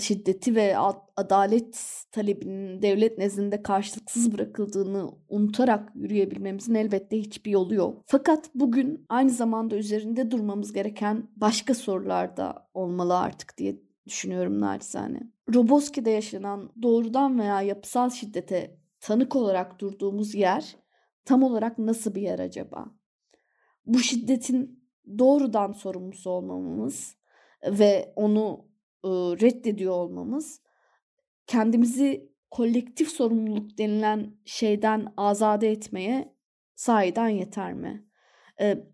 şiddeti 0.00 0.54
ve 0.54 0.76
adalet 1.16 2.04
talebinin 2.12 2.82
devlet 2.82 3.18
nezdinde 3.18 3.62
karşılıksız 3.62 4.32
bırakıldığını 4.32 5.10
unutarak 5.28 5.92
yürüyebilmemizin 5.94 6.74
elbette 6.74 7.18
hiçbir 7.18 7.50
yolu 7.50 7.74
yok. 7.74 8.02
Fakat 8.06 8.50
bugün 8.54 9.06
aynı 9.08 9.30
zamanda 9.30 9.76
üzerinde 9.76 10.30
durmamız 10.30 10.72
gereken 10.72 11.30
başka 11.36 11.74
sorular 11.74 12.36
da 12.36 12.68
olmalı 12.74 13.18
artık 13.18 13.58
diye 13.58 13.76
düşünüyorum 14.06 14.60
naçizane. 14.60 15.20
Roboski'de 15.54 16.10
yaşanan 16.10 16.72
doğrudan 16.82 17.38
veya 17.38 17.62
yapısal 17.62 18.10
şiddete 18.10 18.76
tanık 19.00 19.36
olarak 19.36 19.80
durduğumuz 19.80 20.34
yer 20.34 20.76
tam 21.24 21.42
olarak 21.42 21.78
nasıl 21.78 22.14
bir 22.14 22.22
yer 22.22 22.38
acaba? 22.38 22.86
Bu 23.86 23.98
şiddetin 23.98 24.88
doğrudan 25.18 25.72
sorumlusu 25.72 26.30
olmamamız 26.30 27.16
ve 27.66 28.12
onu 28.16 28.71
reddediyor 29.04 29.92
olmamız 29.92 30.60
kendimizi 31.46 32.32
kolektif 32.50 33.08
sorumluluk 33.08 33.78
denilen 33.78 34.34
şeyden 34.44 35.12
azade 35.16 35.70
etmeye 35.70 36.34
sahiden 36.74 37.28
yeter 37.28 37.74
mi? 37.74 38.06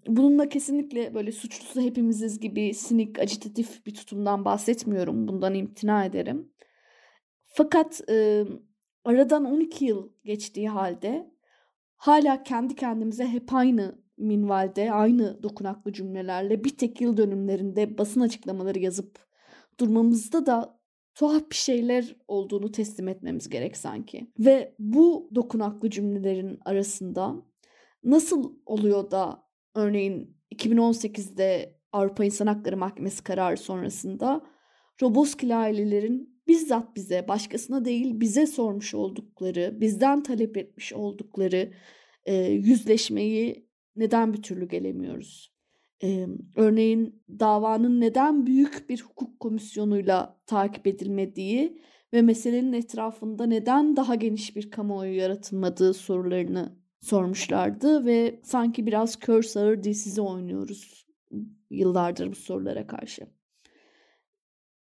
Bununla 0.06 0.48
kesinlikle 0.48 1.14
böyle 1.14 1.32
suçlusu 1.32 1.80
hepimiziz 1.80 2.40
gibi 2.40 2.74
sinik, 2.74 3.18
acitatif 3.18 3.86
bir 3.86 3.94
tutumdan 3.94 4.44
bahsetmiyorum. 4.44 5.28
Bundan 5.28 5.54
imtina 5.54 6.04
ederim. 6.04 6.52
Fakat 7.44 8.00
aradan 9.04 9.44
12 9.44 9.84
yıl 9.84 10.12
geçtiği 10.24 10.68
halde 10.68 11.30
hala 11.96 12.42
kendi 12.42 12.74
kendimize 12.74 13.26
hep 13.26 13.54
aynı 13.54 13.98
minvalde, 14.16 14.92
aynı 14.92 15.42
dokunaklı 15.42 15.92
cümlelerle 15.92 16.64
bir 16.64 16.76
tek 16.76 17.00
yıl 17.00 17.16
dönümlerinde 17.16 17.98
basın 17.98 18.20
açıklamaları 18.20 18.78
yazıp 18.78 19.27
durmamızda 19.80 20.46
da 20.46 20.80
tuhaf 21.14 21.50
bir 21.50 21.56
şeyler 21.56 22.16
olduğunu 22.28 22.72
teslim 22.72 23.08
etmemiz 23.08 23.48
gerek 23.48 23.76
sanki. 23.76 24.30
Ve 24.38 24.74
bu 24.78 25.30
dokunaklı 25.34 25.90
cümlelerin 25.90 26.58
arasında 26.64 27.34
nasıl 28.04 28.52
oluyor 28.66 29.10
da 29.10 29.42
örneğin 29.74 30.36
2018'de 30.54 31.78
Avrupa 31.92 32.24
İnsan 32.24 32.46
Hakları 32.46 32.76
Mahkemesi 32.76 33.24
kararı 33.24 33.56
sonrasında 33.56 34.46
Roboskili 35.02 35.54
ailelerin 35.54 36.42
bizzat 36.48 36.96
bize, 36.96 37.28
başkasına 37.28 37.84
değil 37.84 38.20
bize 38.20 38.46
sormuş 38.46 38.94
oldukları, 38.94 39.80
bizden 39.80 40.22
talep 40.22 40.56
etmiş 40.56 40.92
oldukları 40.92 41.72
e, 42.24 42.34
yüzleşmeyi 42.34 43.68
neden 43.96 44.32
bir 44.32 44.42
türlü 44.42 44.68
gelemiyoruz? 44.68 45.57
Ee, 46.02 46.26
örneğin 46.56 47.22
davanın 47.28 48.00
neden 48.00 48.46
büyük 48.46 48.88
bir 48.88 49.02
hukuk 49.02 49.40
komisyonuyla 49.40 50.40
takip 50.46 50.86
edilmediği 50.86 51.82
ve 52.12 52.22
meselenin 52.22 52.72
etrafında 52.72 53.46
neden 53.46 53.96
daha 53.96 54.14
geniş 54.14 54.56
bir 54.56 54.70
kamuoyu 54.70 55.16
yaratılmadığı 55.16 55.94
sorularını 55.94 56.78
sormuşlardı 57.00 58.04
ve 58.06 58.40
sanki 58.44 58.86
biraz 58.86 59.16
kör 59.16 59.42
sağır 59.42 59.82
dilsizi 59.82 60.20
oynuyoruz 60.20 61.06
yıllardır 61.70 62.30
bu 62.30 62.34
sorulara 62.34 62.86
karşı. 62.86 63.26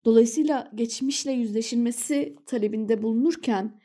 Dolayısıyla 0.05 0.71
geçmişle 0.75 1.33
yüzleşilmesi 1.33 2.37
talebinde 2.47 3.03
bulunurken 3.03 3.81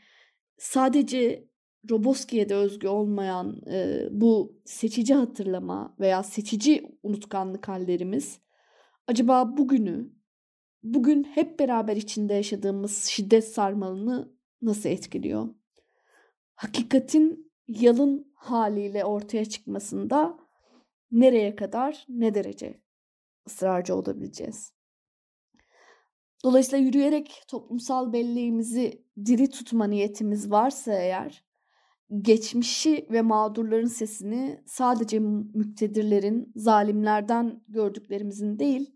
sadece 0.58 1.47
Roboski'ye 1.89 2.50
de 2.50 2.56
özgü 2.56 2.88
olmayan 2.88 3.62
e, 3.67 4.08
bu 4.12 4.62
seçici 4.65 5.13
hatırlama 5.13 5.96
veya 6.00 6.24
seçici 6.24 6.98
unutkanlık 7.04 7.67
hallerimiz 7.67 8.39
acaba 9.08 9.58
bugünü, 9.58 10.13
bugün 10.84 11.24
hep 11.24 11.60
beraber 11.60 11.96
içinde 11.96 12.34
yaşadığımız 12.34 13.04
şiddet 13.04 13.48
sarmalını 13.48 14.34
nasıl 14.62 14.89
etkiliyor? 14.89 15.50
Hakikatin 16.56 17.52
yalın 17.67 18.34
haliyle 18.36 19.06
ortaya 19.06 19.46
çıkmasında 19.46 20.38
nereye 21.12 21.56
kadar, 21.56 22.06
ne 22.10 22.34
derece 22.34 22.82
ısrarcı 23.48 23.96
olabileceğiz? 23.96 24.74
Dolayısıyla 26.43 26.86
yürüyerek 26.86 27.43
toplumsal 27.48 28.13
belleğimizi 28.13 29.06
diri 29.26 29.50
tutma 29.50 29.88
niyetimiz 29.88 30.52
varsa 30.52 30.93
eğer, 30.93 31.46
geçmişi 32.21 33.08
ve 33.12 33.21
mağdurların 33.21 33.88
sesini 33.88 34.63
sadece 34.65 35.19
müktedirlerin, 35.54 36.52
zalimlerden 36.56 37.63
gördüklerimizin 37.67 38.60
değil, 38.60 38.95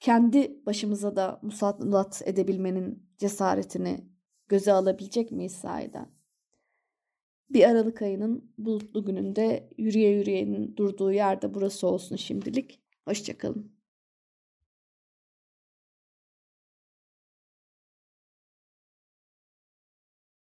kendi 0.00 0.66
başımıza 0.66 1.16
da 1.16 1.40
musallat 1.42 2.22
edebilmenin 2.24 3.10
cesaretini 3.18 4.08
göze 4.48 4.72
alabilecek 4.72 5.32
miyiz 5.32 5.52
sahiden? 5.52 6.06
Bir 7.50 7.64
Aralık 7.70 8.02
ayının 8.02 8.52
bulutlu 8.58 9.04
gününde 9.04 9.70
yürüye 9.78 10.10
yürüyenin 10.10 10.76
durduğu 10.76 11.12
yerde 11.12 11.54
burası 11.54 11.86
olsun 11.86 12.16
şimdilik. 12.16 12.80
Hoşçakalın. 13.04 13.73